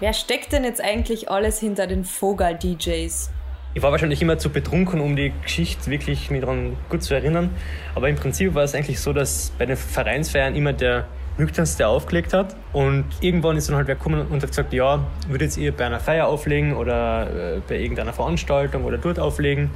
Wer 0.00 0.12
steckt 0.12 0.52
denn 0.52 0.64
jetzt 0.64 0.84
eigentlich 0.84 1.30
alles 1.30 1.58
hinter 1.58 1.86
den 1.86 2.04
Vogel-DJs? 2.04 3.30
Ich 3.72 3.82
war 3.82 3.90
wahrscheinlich 3.90 4.20
immer 4.20 4.36
zu 4.36 4.50
betrunken, 4.50 5.00
um 5.00 5.16
die 5.16 5.32
Geschichte 5.42 5.90
wirklich 5.90 6.30
mich 6.30 6.42
daran 6.42 6.76
gut 6.90 7.02
zu 7.02 7.14
erinnern. 7.14 7.56
Aber 7.94 8.10
im 8.10 8.16
Prinzip 8.16 8.54
war 8.54 8.64
es 8.64 8.74
eigentlich 8.74 9.00
so, 9.00 9.14
dass 9.14 9.50
bei 9.58 9.64
den 9.64 9.78
Vereinsfeiern 9.78 10.54
immer 10.54 10.74
der 10.74 11.06
nüchternste 11.38 11.88
aufgelegt 11.88 12.34
hat. 12.34 12.54
Und 12.74 13.06
irgendwann 13.22 13.56
ist 13.56 13.70
dann 13.70 13.76
halt 13.76 13.88
wer 13.88 13.94
gekommen 13.94 14.26
und 14.28 14.42
hat 14.42 14.50
gesagt, 14.50 14.74
ja, 14.74 15.02
würdet 15.26 15.56
ihr 15.56 15.74
bei 15.74 15.86
einer 15.86 16.00
Feier 16.00 16.26
auflegen 16.26 16.76
oder 16.76 17.54
äh, 17.56 17.60
bei 17.66 17.78
irgendeiner 17.78 18.12
Veranstaltung 18.12 18.84
oder 18.84 18.98
dort 18.98 19.18
auflegen. 19.18 19.70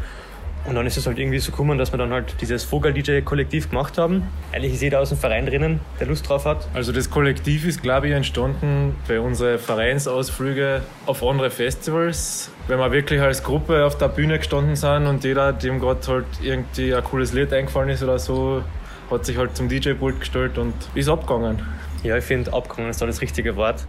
Und 0.66 0.74
dann 0.74 0.86
ist 0.86 0.96
es 0.96 1.06
halt 1.06 1.18
irgendwie 1.18 1.38
so 1.38 1.50
gekommen, 1.50 1.78
dass 1.78 1.92
wir 1.92 1.98
dann 1.98 2.12
halt 2.12 2.34
dieses 2.40 2.64
Vogel-DJ-Kollektiv 2.64 3.70
gemacht 3.70 3.96
haben. 3.96 4.24
Eigentlich 4.52 4.74
ist 4.74 4.82
jeder 4.82 5.00
aus 5.00 5.08
dem 5.08 5.18
Verein 5.18 5.46
drinnen, 5.46 5.80
der 5.98 6.06
Lust 6.06 6.28
drauf 6.28 6.44
hat. 6.44 6.68
Also 6.74 6.92
das 6.92 7.10
Kollektiv 7.10 7.66
ist, 7.66 7.82
glaube 7.82 8.08
ich, 8.08 8.14
entstanden 8.14 8.94
bei 9.08 9.18
unseren 9.20 9.58
Vereinsausflügen 9.58 10.82
auf 11.06 11.24
andere 11.24 11.50
Festivals. 11.50 12.50
Wenn 12.68 12.78
wir 12.78 12.92
wirklich 12.92 13.20
als 13.20 13.42
Gruppe 13.42 13.84
auf 13.84 13.96
der 13.96 14.08
Bühne 14.08 14.38
gestanden 14.38 14.76
sind 14.76 15.06
und 15.06 15.24
jeder, 15.24 15.52
dem 15.52 15.80
gerade 15.80 16.06
halt 16.06 16.26
irgendwie 16.42 16.94
ein 16.94 17.04
cooles 17.04 17.32
Lied 17.32 17.52
eingefallen 17.52 17.88
ist 17.88 18.02
oder 18.02 18.18
so, 18.18 18.62
hat 19.10 19.24
sich 19.24 19.38
halt 19.38 19.56
zum 19.56 19.68
DJ-Pult 19.68 20.20
gestellt 20.20 20.58
und 20.58 20.74
ist 20.94 21.08
abgegangen. 21.08 21.60
Ja, 22.02 22.16
ich 22.16 22.24
finde, 22.24 22.52
abgegangen 22.52 22.90
ist 22.90 23.00
da 23.00 23.06
das 23.06 23.20
richtige 23.22 23.56
Wort. 23.56 23.86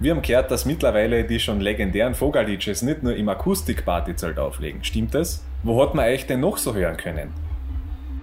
Wir 0.00 0.14
haben 0.14 0.22
gehört, 0.22 0.50
dass 0.50 0.64
mittlerweile 0.64 1.24
die 1.24 1.40
schon 1.40 1.60
legendären 1.60 2.14
Vogel-DJs 2.14 2.82
nicht 2.82 3.02
nur 3.02 3.16
im 3.16 3.28
Akustik-Partyzelt 3.28 4.38
auflegen. 4.38 4.84
Stimmt 4.84 5.14
das? 5.14 5.44
Wo 5.62 5.82
hat 5.82 5.94
man 5.94 6.06
euch 6.06 6.26
denn 6.26 6.40
noch 6.40 6.56
so 6.56 6.74
hören 6.74 6.96
können? 6.96 7.32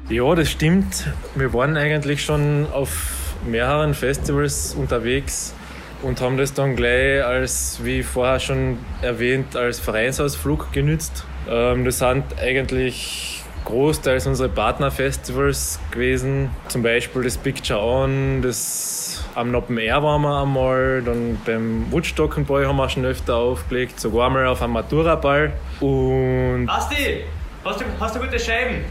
Ja, 0.09 0.35
das 0.35 0.49
stimmt. 0.49 1.07
Wir 1.35 1.53
waren 1.53 1.75
eigentlich 1.77 2.23
schon 2.23 2.67
auf 2.71 3.35
mehreren 3.45 3.93
Festivals 3.93 4.73
unterwegs 4.73 5.53
und 6.01 6.21
haben 6.21 6.37
das 6.37 6.53
dann 6.53 6.75
gleich 6.75 7.23
als, 7.23 7.83
wie 7.83 8.03
vorher 8.03 8.39
schon 8.39 8.77
erwähnt, 9.01 9.55
als 9.55 9.79
Vereinsausflug 9.79 10.71
genützt. 10.71 11.25
Ähm, 11.49 11.83
das 11.85 11.99
sind 11.99 12.23
eigentlich 12.39 13.43
großteils 13.65 14.27
unsere 14.27 14.47
Partnerfestivals 14.47 15.79
gewesen. 15.91 16.51
Zum 16.69 16.83
Beispiel 16.83 17.23
das 17.23 17.37
Picture 17.37 17.81
On, 17.81 18.41
das 18.41 19.04
am 19.35 19.51
Noppen 19.51 19.77
Air 19.77 20.01
waren 20.01 20.21
wir 20.21 20.41
einmal, 20.41 21.01
dann 21.03 21.37
beim 21.45 21.91
Woodstock 21.91 22.43
Boy 22.47 22.65
haben 22.65 22.77
wir 22.77 22.89
schon 22.89 23.05
öfter 23.05 23.35
aufgelegt, 23.35 23.99
sogar 23.99 24.29
mal 24.29 24.47
auf 24.47 24.61
einem 24.61 24.73
Matura-Ball. 24.73 25.51
Und 25.81 26.65
Basti, 26.65 27.25
hast 27.63 27.81
du, 27.81 27.85
hast 27.99 28.15
du 28.15 28.19
gute 28.19 28.39
Scheiben? 28.39 28.85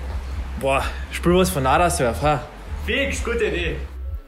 boah, 0.61 0.83
spiel 1.11 1.35
was 1.35 1.51
von 1.51 1.63
Nada 1.63 1.91
Surf, 1.91 2.23
ha? 2.23 2.43
Fix, 2.87 3.25
gute 3.25 3.45
Idee. 3.45 3.77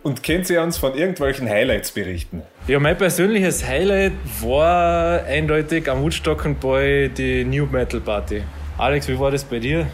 Und 0.02 0.22
könnt 0.22 0.48
ihr 0.50 0.62
uns 0.62 0.78
von 0.78 0.94
irgendwelchen 0.94 1.48
Highlights 1.48 1.90
berichten? 1.90 2.42
Ja, 2.68 2.78
mein 2.78 2.96
persönliches 2.96 3.66
Highlight 3.66 4.12
war 4.40 5.24
eindeutig 5.24 5.90
am 5.90 6.02
Woodstock 6.02 6.46
Boy 6.60 7.08
die 7.08 7.44
New 7.44 7.66
Metal 7.66 8.00
Party. 8.00 8.42
Alex, 8.78 9.08
wie 9.08 9.18
war 9.18 9.30
das 9.30 9.44
bei 9.44 9.58
dir? 9.58 9.86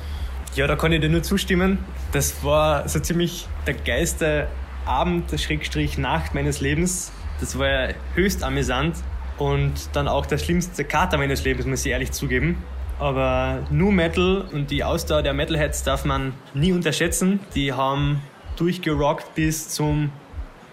Ja, 0.54 0.66
da 0.66 0.76
kann 0.76 0.92
ich 0.92 1.00
dir 1.00 1.08
nur 1.08 1.22
zustimmen. 1.22 1.78
Das 2.12 2.44
war 2.44 2.86
so 2.88 3.00
ziemlich 3.00 3.46
der 3.66 3.74
geilste 3.74 4.48
Abend, 4.86 5.38
Schrägstrich 5.40 5.98
Nacht 5.98 6.34
meines 6.34 6.60
Lebens. 6.60 7.12
Das 7.40 7.58
war 7.58 7.68
ja 7.68 7.94
höchst 8.14 8.44
amüsant 8.44 8.96
und 9.38 9.72
dann 9.94 10.08
auch 10.08 10.26
der 10.26 10.38
schlimmste 10.38 10.84
Kater 10.84 11.18
meines 11.18 11.44
Lebens, 11.44 11.66
muss 11.66 11.84
ich 11.84 11.92
ehrlich 11.92 12.12
zugeben. 12.12 12.62
Aber 12.98 13.66
Nu 13.70 13.90
Metal 13.90 14.44
und 14.52 14.70
die 14.70 14.84
Ausdauer 14.84 15.22
der 15.22 15.34
Metalheads 15.34 15.82
darf 15.82 16.04
man 16.04 16.34
nie 16.54 16.72
unterschätzen. 16.72 17.40
Die 17.54 17.72
haben 17.72 18.22
durchgerockt 18.56 19.34
bis 19.34 19.68
zum 19.70 20.10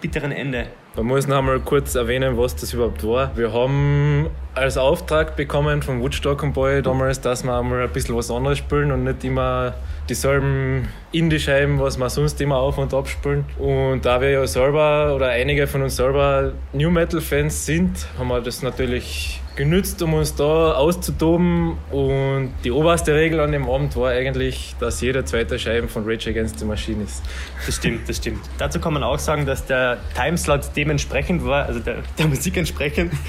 bitteren 0.02 0.32
Ende. 0.32 0.68
Man 1.00 1.08
muss 1.08 1.28
noch 1.28 1.38
einmal 1.38 1.62
kurz 1.62 1.96
erwähnen, 1.96 2.38
was 2.38 2.58
das 2.58 2.74
überhaupt 2.74 3.08
war. 3.08 3.32
Wir 3.38 3.54
haben 3.54 4.28
als 4.54 4.78
Auftrag 4.78 5.38
bekommen 5.38 5.82
vom 5.82 6.02
Woodstock 6.02 6.44
und 6.44 6.52
Boy 6.52 6.82
damals, 6.82 7.22
dass 7.22 7.46
wir 7.46 7.58
einmal 7.58 7.84
ein 7.84 7.90
bisschen 7.90 8.18
was 8.18 8.30
anderes 8.30 8.58
spielen 8.58 8.92
und 8.92 9.06
nicht 9.06 9.24
immer 9.24 9.76
dieselben 10.10 10.90
Indie-Scheiben, 11.14 11.80
was 11.80 11.98
wir 11.98 12.10
sonst 12.10 12.42
immer 12.42 12.58
auf 12.58 12.78
und 12.78 12.94
ab 12.94 13.08
spielen. 13.08 13.46
Und 13.58 14.04
da 14.04 14.20
wir 14.20 14.30
ja 14.30 14.46
selber 14.46 15.16
oder 15.16 15.28
einige 15.28 15.68
von 15.68 15.84
uns 15.84 15.96
selber 15.96 16.52
New 16.74 16.92
Metal-Fans 16.92 17.66
sind, 17.66 18.06
haben 18.18 18.28
wir 18.28 18.42
das 18.42 18.62
natürlich 18.62 19.40
genützt, 19.56 20.02
um 20.02 20.14
uns 20.14 20.36
da 20.36 20.74
auszutoben. 20.74 21.78
Und 21.92 22.54
die 22.64 22.72
oberste 22.72 23.14
Regel 23.14 23.40
an 23.40 23.52
dem 23.52 23.70
Abend 23.70 23.96
war 23.96 24.12
eigentlich, 24.12 24.76
dass 24.80 25.02
jede 25.02 25.26
zweite 25.26 25.60
Scheibe 25.60 25.88
von 25.88 26.04
Rage 26.06 26.30
Against 26.30 26.60
the 26.60 26.66
Machine 26.66 27.04
ist. 27.04 27.24
Das 27.66 27.76
stimmt, 27.76 28.08
das 28.08 28.18
stimmt. 28.18 28.40
Dazu 28.58 28.80
kann 28.80 28.94
man 28.94 29.04
auch 29.04 29.20
sagen, 29.20 29.46
dass 29.46 29.66
der 29.66 29.98
Timeslot 30.16 30.72
dementsprechend 30.76 31.46
war, 31.46 31.66
also 31.66 31.80
der, 31.80 31.98
der 32.18 32.28
Musik 32.28 32.58
entsprechend. 32.58 33.14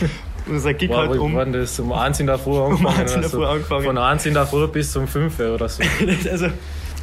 Unser 0.46 0.74
Gig 0.74 0.90
War, 0.90 1.09
halt 1.09 1.20
um. 1.20 1.35
waren 1.35 1.52
das 1.52 1.78
um 1.78 1.92
1 1.92 2.20
in 2.20 2.26
der 2.26 2.38
Früh 2.38 2.59
angefangen. 2.62 2.98
eins 2.98 3.14
in 3.14 3.20
der. 3.20 3.30
Früh 3.30 3.44
angefangen. 3.44 3.85
Von 3.85 3.98
1 3.98 4.26
in 4.26 4.35
der 4.35 4.46
Früh 4.46 4.66
bis 4.68 4.96
um 4.96 5.06
5 5.06 5.38
oder 5.38 5.68
so. 5.68 5.83
also 6.30 6.48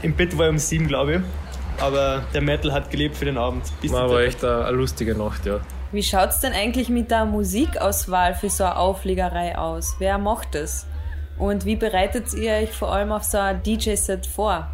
im 0.01 0.13
Bett 0.13 0.37
war 0.37 0.47
ich 0.47 0.51
um 0.51 0.57
sieben, 0.57 0.87
glaube 0.87 1.15
ich. 1.15 1.21
Aber 1.81 2.23
der 2.33 2.41
Metal 2.41 2.73
hat 2.73 2.89
gelebt 2.89 3.15
für 3.15 3.25
den 3.25 3.37
Abend. 3.37 3.63
Bis 3.81 3.91
War 3.91 4.19
echt 4.21 4.43
eine, 4.43 4.65
eine 4.65 4.77
lustige 4.77 5.15
Nacht, 5.15 5.45
ja. 5.45 5.59
Wie 5.91 6.03
schaut's 6.03 6.41
denn 6.41 6.53
eigentlich 6.53 6.89
mit 6.89 7.11
der 7.11 7.25
Musikauswahl 7.25 8.33
für 8.35 8.49
so 8.49 8.65
eine 8.65 8.75
Auflegerei 8.77 9.57
aus? 9.57 9.95
Wer 9.99 10.17
macht 10.17 10.53
das? 10.55 10.85
Und 11.37 11.65
wie 11.65 11.75
bereitet 11.75 12.33
ihr 12.33 12.51
euch 12.53 12.71
vor 12.71 12.91
allem 12.93 13.11
auf 13.11 13.23
so 13.23 13.37
ein 13.37 13.61
DJ-Set 13.63 14.25
vor? 14.25 14.67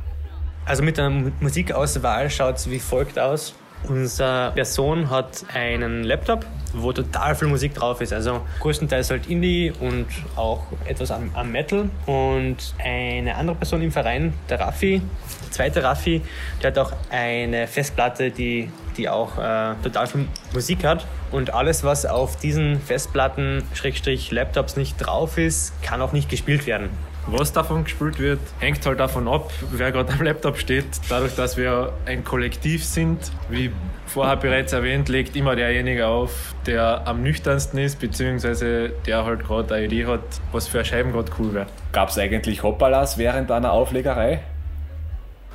Also 0.66 0.82
mit 0.82 0.98
der 0.98 1.10
Mu- 1.10 1.32
Musikauswahl 1.40 2.30
schaut 2.30 2.56
es 2.56 2.70
wie 2.70 2.80
folgt 2.80 3.20
aus. 3.20 3.54
Unsere 3.88 4.52
Person 4.52 5.10
hat 5.10 5.44
einen 5.54 6.04
Laptop, 6.04 6.46
wo 6.74 6.94
total 6.94 7.36
viel 7.36 7.50
Musik 7.50 7.74
drauf 7.74 8.00
ist. 8.00 8.14
Also 8.14 8.42
größtenteils 8.62 9.10
halt 9.10 9.28
Indie 9.28 9.74
und 9.78 10.08
auch 10.36 10.64
etwas 10.86 11.12
am, 11.12 11.32
am 11.34 11.52
Metal. 11.52 11.90
Und 12.06 12.76
eine 12.84 13.36
andere 13.36 13.58
Person 13.58 13.82
im 13.82 13.92
Verein, 13.92 14.34
der 14.50 14.62
Raffi, 14.62 15.02
der 15.44 15.52
zweite 15.52 15.84
Raffi, 15.84 16.22
der 16.62 16.72
hat 16.72 16.78
auch 16.78 16.94
eine 17.10 17.68
Festplatte, 17.68 18.32
die, 18.32 18.72
die 18.96 19.10
auch 19.10 19.38
äh, 19.38 19.76
total 19.84 20.08
viel 20.08 20.28
Musik 20.54 20.86
hat. 20.86 21.06
Und 21.32 21.54
alles, 21.54 21.84
was 21.84 22.06
auf 22.06 22.38
diesen 22.38 22.80
Festplatten, 22.80 23.64
Schrägstrich 23.74 24.32
Laptops 24.32 24.78
nicht 24.78 24.98
drauf 24.98 25.38
ist, 25.38 25.82
kann 25.82 26.02
auch 26.02 26.14
nicht 26.14 26.30
gespielt 26.30 26.66
werden. 26.68 26.90
Was 27.28 27.54
davon 27.54 27.86
gespielt 27.86 28.20
wird, 28.20 28.40
hängt 28.60 28.86
halt 28.86 29.00
davon 29.00 29.30
ab, 29.30 29.52
wer 29.72 29.94
gerade 29.94 30.12
am 30.12 30.22
Laptop 30.22 30.58
steht. 30.58 30.86
Dadurch, 31.08 31.36
dass 31.36 31.56
wir 31.56 31.94
ein 32.06 32.26
Kollektiv 32.26 32.84
sind, 32.84 33.32
wie 33.50 33.72
vorher 34.06 34.36
bereits 34.36 34.74
erwähnt, 34.74 35.08
legt 35.08 35.36
immer 35.36 35.56
derjenige 35.56 36.06
auf, 36.08 36.54
der 36.66 37.08
am 37.08 37.24
nüchternsten 37.24 37.80
ist, 37.80 38.00
beziehungsweise 38.00 38.90
der 39.06 39.24
halt 39.24 39.46
gerade 39.46 39.74
eine 39.74 39.86
Idee 39.86 40.06
hat, 40.06 40.22
was 40.52 40.68
für 40.68 40.84
Scheiben 40.84 41.14
gerade 41.14 41.32
cool 41.40 41.54
wäre. 41.54 41.68
Gab 41.94 42.10
es 42.10 42.18
eigentlich 42.18 42.62
Hoppalas 42.62 43.18
während 43.18 43.50
einer 43.52 43.72
Auflegerei? 43.72 44.42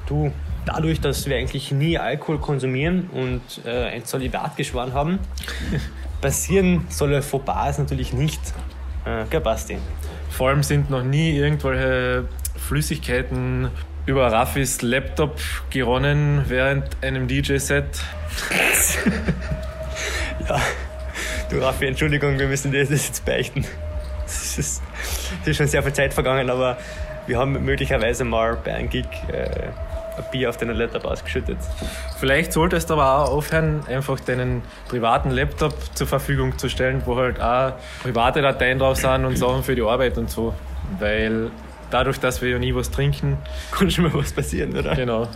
Du, 0.07 0.33
dadurch, 0.65 1.03
dass 1.03 1.27
wir 1.27 1.37
eigentlich 1.37 1.71
nie 1.71 1.99
Alkohol 1.99 2.39
konsumieren 2.39 3.11
und 3.13 3.43
äh, 3.67 3.89
ein 3.91 4.07
Zölibat 4.07 4.57
geschworen 4.57 4.95
haben, 4.95 5.19
passieren 6.23 6.87
solche 6.89 7.21
Fauxpas 7.21 7.79
natürlich 7.79 8.15
nicht. 8.15 8.41
Äh, 9.05 9.25
gell, 9.29 9.43
Basti? 9.43 9.77
Vor 10.39 10.51
allem 10.51 10.63
sind 10.63 10.89
noch 10.89 11.03
nie 11.03 11.37
irgendwelche 11.37 12.29
Flüssigkeiten 12.57 13.73
über 14.07 14.31
Raffis 14.31 14.83
Laptop 14.83 15.41
geronnen 15.69 16.45
während 16.47 16.85
einem 17.03 17.27
DJ-Set. 17.27 17.85
Ja, 20.49 20.61
du 21.51 21.59
Raffi, 21.59 21.87
Entschuldigung, 21.87 22.39
wir 22.39 22.47
müssen 22.47 22.71
dir 22.71 22.87
das 22.87 22.91
jetzt 22.91 23.25
beichten. 23.25 23.67
Es 24.25 24.57
ist, 24.57 24.83
ist 25.45 25.57
schon 25.57 25.67
sehr 25.67 25.83
viel 25.83 25.93
Zeit 25.93 26.15
vergangen, 26.15 26.49
aber 26.49 26.79
wir 27.27 27.37
haben 27.37 27.65
möglicherweise 27.65 28.25
mal 28.25 28.57
bei 28.65 28.75
einem 28.75 28.89
Gig 28.89 29.07
äh, 29.33 29.71
Bier 30.31 30.49
auf 30.51 30.57
deinen 30.57 30.77
Laptop 30.77 31.05
ausgeschüttet. 31.05 31.59
Vielleicht 32.19 32.53
solltest 32.53 32.91
du 32.91 32.95
aber 32.95 33.25
auch 33.25 33.33
aufhören, 33.33 33.83
einfach 33.89 34.19
deinen 34.21 34.63
privaten 34.89 35.31
Laptop 35.31 35.75
zur 35.95 36.07
Verfügung 36.07 36.57
zu 36.59 36.69
stellen, 36.69 37.03
wo 37.05 37.17
halt 37.17 37.41
auch 37.41 37.73
private 38.03 38.43
Dateien 38.43 38.79
drauf 38.79 38.97
sind 38.97 39.25
und 39.25 39.37
Sachen 39.37 39.63
für 39.63 39.75
die 39.75 39.83
Arbeit 39.83 40.19
und 40.19 40.31
so. 40.31 40.55
Weil 40.99 41.51
dadurch, 41.91 42.19
dass 42.19 42.43
wir 42.43 42.51
ja 42.51 42.59
nie 42.59 42.75
was 42.75 42.91
trinken, 42.91 43.39
Kann 43.71 43.91
schon 43.91 44.05
mal 44.05 44.15
was 44.15 44.33
passieren, 44.33 44.77
oder? 44.77 44.95
genau. 44.95 45.29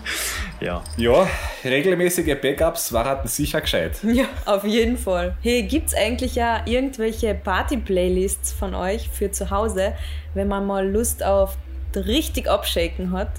Ja. 0.60 0.82
Ja, 0.96 1.26
regelmäßige 1.64 2.36
Backups 2.40 2.92
waren 2.92 3.26
sicher 3.26 3.60
gescheit. 3.60 3.98
Ja, 4.02 4.24
auf 4.44 4.64
jeden 4.64 4.96
Fall. 4.98 5.34
Hey, 5.42 5.62
gibt's 5.62 5.94
eigentlich 5.94 6.34
ja 6.34 6.62
irgendwelche 6.66 7.34
Party-Playlists 7.34 8.52
von 8.52 8.74
euch 8.74 9.08
für 9.08 9.30
zu 9.30 9.50
Hause, 9.50 9.94
wenn 10.34 10.48
man 10.48 10.66
mal 10.66 10.88
Lust 10.88 11.24
auf 11.24 11.56
richtig 11.96 12.48
abshaken 12.48 13.12
hat? 13.12 13.30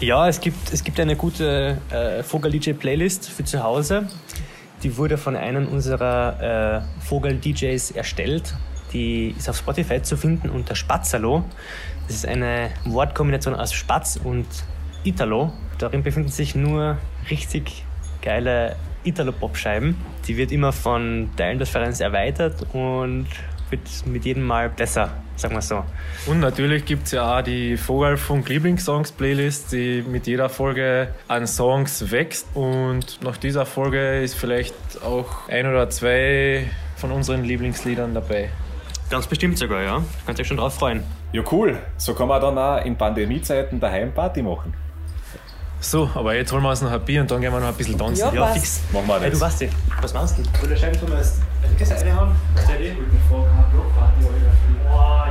Ja, 0.00 0.28
es 0.28 0.42
gibt, 0.42 0.74
es 0.74 0.84
gibt 0.84 1.00
eine 1.00 1.16
gute 1.16 1.78
äh, 1.90 2.22
Vogel-DJ-Playlist 2.22 3.30
für 3.30 3.44
zu 3.44 3.62
Hause. 3.62 4.06
Die 4.82 4.98
wurde 4.98 5.16
von 5.16 5.36
einem 5.36 5.68
unserer 5.68 6.82
äh, 7.00 7.02
Vogel-DJs 7.06 7.92
erstellt. 7.92 8.54
die 8.92 9.34
ist 9.38 9.48
auf 9.48 9.56
Spotify 9.56 10.02
zu 10.02 10.18
finden 10.18 10.50
unter 10.50 10.74
Spatzalo. 10.74 11.44
Das 12.06 12.16
ist 12.16 12.26
eine 12.26 12.70
Wortkombination 12.84 13.54
aus 13.54 13.72
Spatz 13.72 14.20
und 14.22 14.46
Italo. 15.02 15.50
Darin 15.78 16.02
befinden 16.02 16.28
sich 16.28 16.54
nur 16.54 16.98
richtig 17.30 17.84
geile 18.20 18.76
Italo-Pop-Scheiben. 19.04 19.96
Die 20.28 20.36
wird 20.36 20.52
immer 20.52 20.72
von 20.72 21.30
Teilen 21.38 21.58
des 21.58 21.70
Vereins 21.70 22.00
erweitert 22.00 22.66
und 22.74 23.28
wird 23.70 23.80
mit 24.04 24.26
jedem 24.26 24.44
Mal 24.44 24.68
besser, 24.68 25.10
sagen 25.36 25.54
wir 25.54 25.62
so. 25.62 25.84
Und 26.26 26.40
natürlich 26.40 26.84
gibt 26.84 27.06
es 27.06 27.12
ja 27.12 27.38
auch 27.38 27.42
die 27.42 27.76
Vogelfunk 27.76 28.48
Lieblingssongs-Playlist, 28.48 29.72
die 29.72 30.02
mit 30.06 30.26
jeder 30.26 30.48
Folge 30.48 31.08
an 31.28 31.46
Songs 31.46 32.10
wächst. 32.10 32.46
Und 32.54 33.22
nach 33.22 33.36
dieser 33.36 33.66
Folge 33.66 34.20
ist 34.22 34.34
vielleicht 34.34 34.74
auch 35.04 35.48
ein 35.48 35.66
oder 35.66 35.88
zwei 35.90 36.66
von 36.96 37.12
unseren 37.12 37.44
Lieblingsliedern 37.44 38.14
dabei. 38.14 38.50
Ganz 39.10 39.26
bestimmt 39.26 39.58
sogar, 39.58 39.82
ja. 39.82 40.02
Könnt 40.24 40.38
ihr 40.38 40.42
euch 40.42 40.48
schon 40.48 40.56
drauf 40.56 40.74
freuen. 40.74 41.04
Ja, 41.32 41.42
cool. 41.52 41.78
So 41.96 42.14
kann 42.14 42.28
man 42.28 42.40
dann 42.40 42.58
auch 42.58 42.84
in 42.84 42.96
Pandemiezeiten 42.96 43.78
daheim 43.78 44.12
Party 44.12 44.42
machen. 44.42 44.74
So, 45.78 46.10
aber 46.14 46.34
jetzt 46.34 46.52
holen 46.52 46.62
wir 46.62 46.70
uns 46.70 46.80
noch 46.80 46.90
ein 46.90 47.00
Bier 47.04 47.20
und 47.20 47.30
dann 47.30 47.40
gehen 47.40 47.52
wir 47.52 47.60
noch 47.60 47.68
ein 47.68 47.74
bisschen 47.74 47.98
tanzen. 47.98 48.26
Ja, 48.26 48.32
Ja, 48.32 48.46
fix. 48.46 48.80
Machen 48.92 49.06
wir 49.06 49.14
das. 49.14 49.22
Hey, 49.22 49.30
du 49.30 49.40
weißt 49.40 49.60
nicht, 49.60 49.74
was 50.00 50.14
meinst 50.14 50.38
du? 50.38 50.42
Soll 50.58 50.68
der 50.70 50.76
Scheiben 50.76 51.08
mal 51.08 51.18
das 51.18 51.38
Kiste 51.78 51.96
eine 51.96 52.16
haben? 52.16 52.34
Was 52.54 52.66
der 52.66 52.78
die? 52.78 52.96
Boah, 53.30 53.44
ja, 53.46 53.64
das 54.44 54.54
ist 54.54 54.60
super 54.68 55.25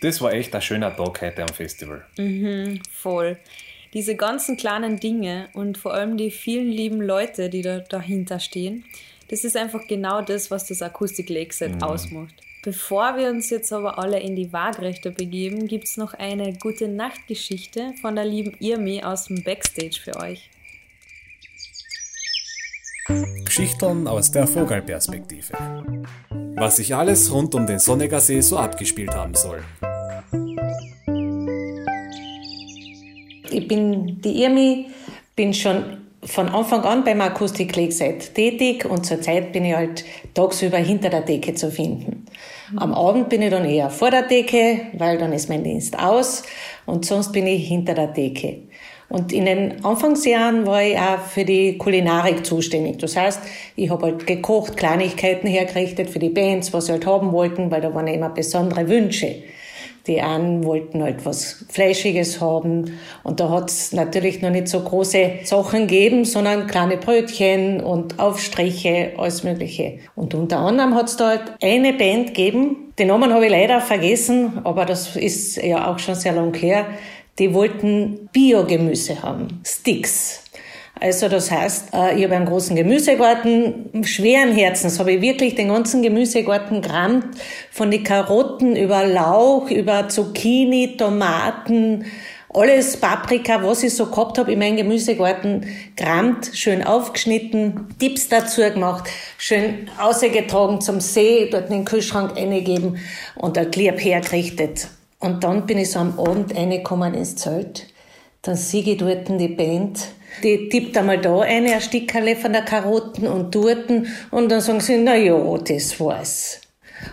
Das 0.00 0.20
war 0.20 0.32
echt 0.32 0.54
ein 0.54 0.62
schöner 0.62 0.96
Tag 0.96 1.20
heute 1.20 1.42
am 1.42 1.48
Festival. 1.48 2.04
Voll. 2.90 3.38
Diese 3.92 4.14
ganzen 4.16 4.56
kleinen 4.56 5.00
Dinge 5.00 5.48
und 5.52 5.76
vor 5.76 5.94
allem 5.94 6.16
die 6.16 6.30
vielen 6.30 6.70
lieben 6.70 7.00
Leute, 7.00 7.50
die 7.50 7.62
da 7.62 7.80
dahinter 7.80 8.38
stehen, 8.38 8.84
das 9.28 9.44
ist 9.44 9.56
einfach 9.56 9.86
genau 9.86 10.22
das, 10.22 10.50
was 10.50 10.66
das 10.66 10.80
Akustik 10.80 11.28
Lakeset 11.28 11.82
ausmacht. 11.82 12.34
Bevor 12.62 13.16
wir 13.16 13.28
uns 13.28 13.48
jetzt 13.50 13.72
aber 13.72 13.98
alle 13.98 14.20
in 14.20 14.36
die 14.36 14.52
Waagrechte 14.52 15.10
begeben, 15.10 15.66
gibt 15.66 15.84
es 15.84 15.96
noch 15.96 16.14
eine 16.14 16.52
gute 16.54 16.88
Nachtgeschichte 16.88 17.94
von 18.00 18.16
der 18.16 18.26
lieben 18.26 18.54
Irmi 18.60 19.02
aus 19.02 19.26
dem 19.26 19.42
Backstage 19.42 19.98
für 20.02 20.16
euch. 20.16 20.50
Geschichten 23.44 24.06
aus 24.06 24.30
der 24.30 24.46
Vogelperspektive. 24.46 25.52
Was 26.56 26.76
sich 26.76 26.94
alles 26.94 27.32
rund 27.32 27.54
um 27.54 27.66
den 27.66 27.78
Sonneger 27.78 28.20
See 28.20 28.40
so 28.40 28.58
abgespielt 28.58 29.10
haben 29.10 29.34
soll. 29.34 29.64
Bin 33.70 34.20
die 34.20 34.42
Irmi, 34.42 34.86
bin 35.36 35.54
schon 35.54 35.98
von 36.24 36.48
Anfang 36.48 36.82
an 36.82 37.04
beim 37.04 37.20
Akustik 37.20 37.76
Lakeside 37.76 38.18
tätig 38.34 38.84
und 38.84 39.06
zurzeit 39.06 39.52
bin 39.52 39.64
ich 39.64 39.74
halt 39.74 40.04
tagsüber 40.34 40.78
hinter 40.78 41.08
der 41.08 41.20
Decke 41.20 41.54
zu 41.54 41.70
finden. 41.70 42.26
Am 42.76 42.92
Abend 42.92 43.28
bin 43.28 43.42
ich 43.42 43.50
dann 43.50 43.64
eher 43.64 43.88
vor 43.88 44.10
der 44.10 44.22
Decke, 44.22 44.80
weil 44.94 45.18
dann 45.18 45.32
ist 45.32 45.48
mein 45.48 45.62
Dienst 45.62 45.96
aus 45.98 46.42
und 46.84 47.06
sonst 47.06 47.32
bin 47.32 47.46
ich 47.46 47.68
hinter 47.68 47.94
der 47.94 48.08
Decke. 48.08 48.58
Und 49.08 49.32
in 49.32 49.46
den 49.46 49.84
Anfangsjahren 49.84 50.66
war 50.66 50.82
ich 50.82 50.98
auch 50.98 51.20
für 51.20 51.44
die 51.44 51.78
Kulinarik 51.78 52.44
zuständig. 52.44 52.98
Das 52.98 53.16
heißt, 53.16 53.40
ich 53.76 53.88
habe 53.88 54.06
halt 54.06 54.26
gekocht, 54.26 54.76
Kleinigkeiten 54.76 55.46
hergerichtet 55.46 56.10
für 56.10 56.18
die 56.18 56.28
Bands, 56.28 56.72
was 56.72 56.86
sie 56.86 56.92
halt 56.92 57.06
haben 57.06 57.32
wollten, 57.32 57.70
weil 57.70 57.80
da 57.80 57.94
waren 57.94 58.08
immer 58.08 58.30
besondere 58.30 58.88
Wünsche. 58.88 59.42
Die 60.10 60.20
einen 60.20 60.64
wollten 60.64 61.04
halt 61.04 61.24
was 61.24 61.64
Fleischiges 61.68 62.40
haben 62.40 62.98
und 63.22 63.38
da 63.38 63.48
hat's 63.48 63.92
natürlich 63.92 64.42
noch 64.42 64.50
nicht 64.50 64.66
so 64.66 64.80
große 64.80 65.34
Sachen 65.44 65.86
gegeben, 65.86 66.24
sondern 66.24 66.66
kleine 66.66 66.96
Brötchen 66.96 67.80
und 67.80 68.18
Aufstriche, 68.18 69.12
alles 69.16 69.44
Mögliche. 69.44 70.00
Und 70.16 70.34
unter 70.34 70.58
anderem 70.58 70.96
hat's 70.96 71.16
da 71.16 71.28
halt 71.28 71.42
eine 71.62 71.92
Band 71.92 72.34
gegeben, 72.34 72.92
den 72.98 73.06
Namen 73.06 73.32
habe 73.32 73.44
ich 73.44 73.52
leider 73.52 73.80
vergessen, 73.80 74.62
aber 74.64 74.84
das 74.84 75.14
ist 75.14 75.62
ja 75.62 75.88
auch 75.88 76.00
schon 76.00 76.16
sehr 76.16 76.32
lang 76.32 76.52
her. 76.54 76.86
Die 77.38 77.54
wollten 77.54 78.28
Biogemüse 78.32 79.22
haben, 79.22 79.60
Sticks. 79.64 80.42
Also 81.02 81.28
das 81.28 81.50
heißt, 81.50 81.94
äh, 81.94 82.18
ich 82.18 82.24
habe 82.24 82.36
einen 82.36 82.44
großen 82.44 82.76
Gemüsegarten, 82.76 84.04
schweren 84.04 84.52
Herzens 84.52 84.98
habe 84.98 85.12
ich 85.12 85.22
wirklich 85.22 85.54
den 85.54 85.68
ganzen 85.68 86.02
Gemüsegarten 86.02 86.82
gerammt, 86.82 87.24
von 87.70 87.90
den 87.90 88.04
Karotten 88.04 88.76
über 88.76 89.06
Lauch, 89.06 89.70
über 89.70 90.08
Zucchini, 90.08 90.98
Tomaten, 90.98 92.04
alles 92.52 92.98
Paprika, 92.98 93.62
was 93.62 93.82
ich 93.82 93.94
so 93.94 94.06
gehabt 94.06 94.36
habe 94.36 94.52
in 94.52 94.58
meinem 94.58 94.76
Gemüsegarten, 94.76 95.64
gerammt, 95.96 96.50
schön 96.52 96.84
aufgeschnitten, 96.84 97.88
Tipps 97.98 98.28
dazu 98.28 98.60
gemacht, 98.60 99.08
schön 99.38 99.88
ausgetragen 99.98 100.82
zum 100.82 101.00
See, 101.00 101.48
dort 101.50 101.70
in 101.70 101.76
den 101.76 101.84
Kühlschrank 101.86 102.36
eingegeben 102.36 102.98
und 103.36 103.56
ein 103.56 103.70
Klieb 103.70 104.04
hergerichtet. 104.04 104.88
Und 105.18 105.44
dann 105.44 105.64
bin 105.64 105.78
ich 105.78 105.92
so 105.92 106.00
am 106.00 106.18
Abend 106.18 106.54
reingekommen 106.54 107.14
ins 107.14 107.36
Zelt. 107.36 107.86
Dann 108.42 108.56
sehe 108.56 108.82
ich 108.82 108.98
dort 108.98 109.28
die 109.28 109.48
Band. 109.48 110.00
Die 110.42 110.68
tippt 110.68 110.96
einmal 110.96 111.20
da 111.20 111.40
eine, 111.40 111.74
ein 111.74 111.80
Stickerle 111.80 112.36
von 112.36 112.52
der 112.52 112.62
Karotten 112.62 113.26
und 113.26 113.54
dort. 113.54 113.90
Und 114.30 114.50
dann 114.50 114.60
sagen 114.60 114.80
sie, 114.80 114.98
na 114.98 115.16
ja, 115.16 115.38
das 115.58 115.98
war's. 116.00 116.60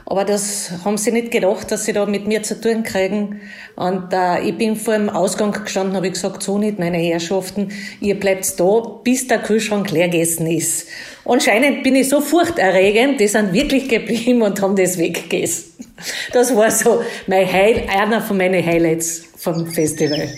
Aber 0.05 0.25
das 0.25 0.71
haben 0.83 0.97
sie 0.97 1.11
nicht 1.11 1.31
gedacht, 1.31 1.71
dass 1.71 1.85
sie 1.85 1.93
da 1.93 2.05
mit 2.05 2.27
mir 2.27 2.43
zu 2.43 2.59
tun 2.59 2.83
kriegen. 2.83 3.41
Und 3.75 4.11
äh, 4.11 4.41
ich 4.41 4.57
bin 4.57 4.75
vor 4.75 4.93
dem 4.93 5.09
Ausgang 5.09 5.51
gestanden, 5.51 5.95
habe 5.95 6.07
ich 6.07 6.13
gesagt, 6.13 6.43
so 6.43 6.57
nicht, 6.57 6.79
meine 6.79 6.97
Herrschaften, 6.97 7.71
ihr 7.99 8.19
bleibt 8.19 8.59
da, 8.59 8.79
bis 9.03 9.27
der 9.27 9.39
Kühlschrank 9.39 9.91
leer 9.91 10.09
gegessen 10.09 10.47
ist. 10.47 10.87
Anscheinend 11.25 11.83
bin 11.83 11.95
ich 11.95 12.09
so 12.09 12.21
furchterregend, 12.21 13.19
die 13.19 13.27
sind 13.27 13.53
wirklich 13.53 13.89
geblieben 13.89 14.41
und 14.41 14.61
haben 14.61 14.75
das 14.75 14.97
weggegessen. 14.97 15.73
Das 16.31 16.55
war 16.55 16.71
so 16.71 17.01
mein 17.27 17.51
Heil, 17.51 17.83
einer 17.89 18.21
von 18.21 18.37
meinen 18.37 18.65
Highlights 18.65 19.23
vom 19.35 19.67
Festival. 19.67 20.29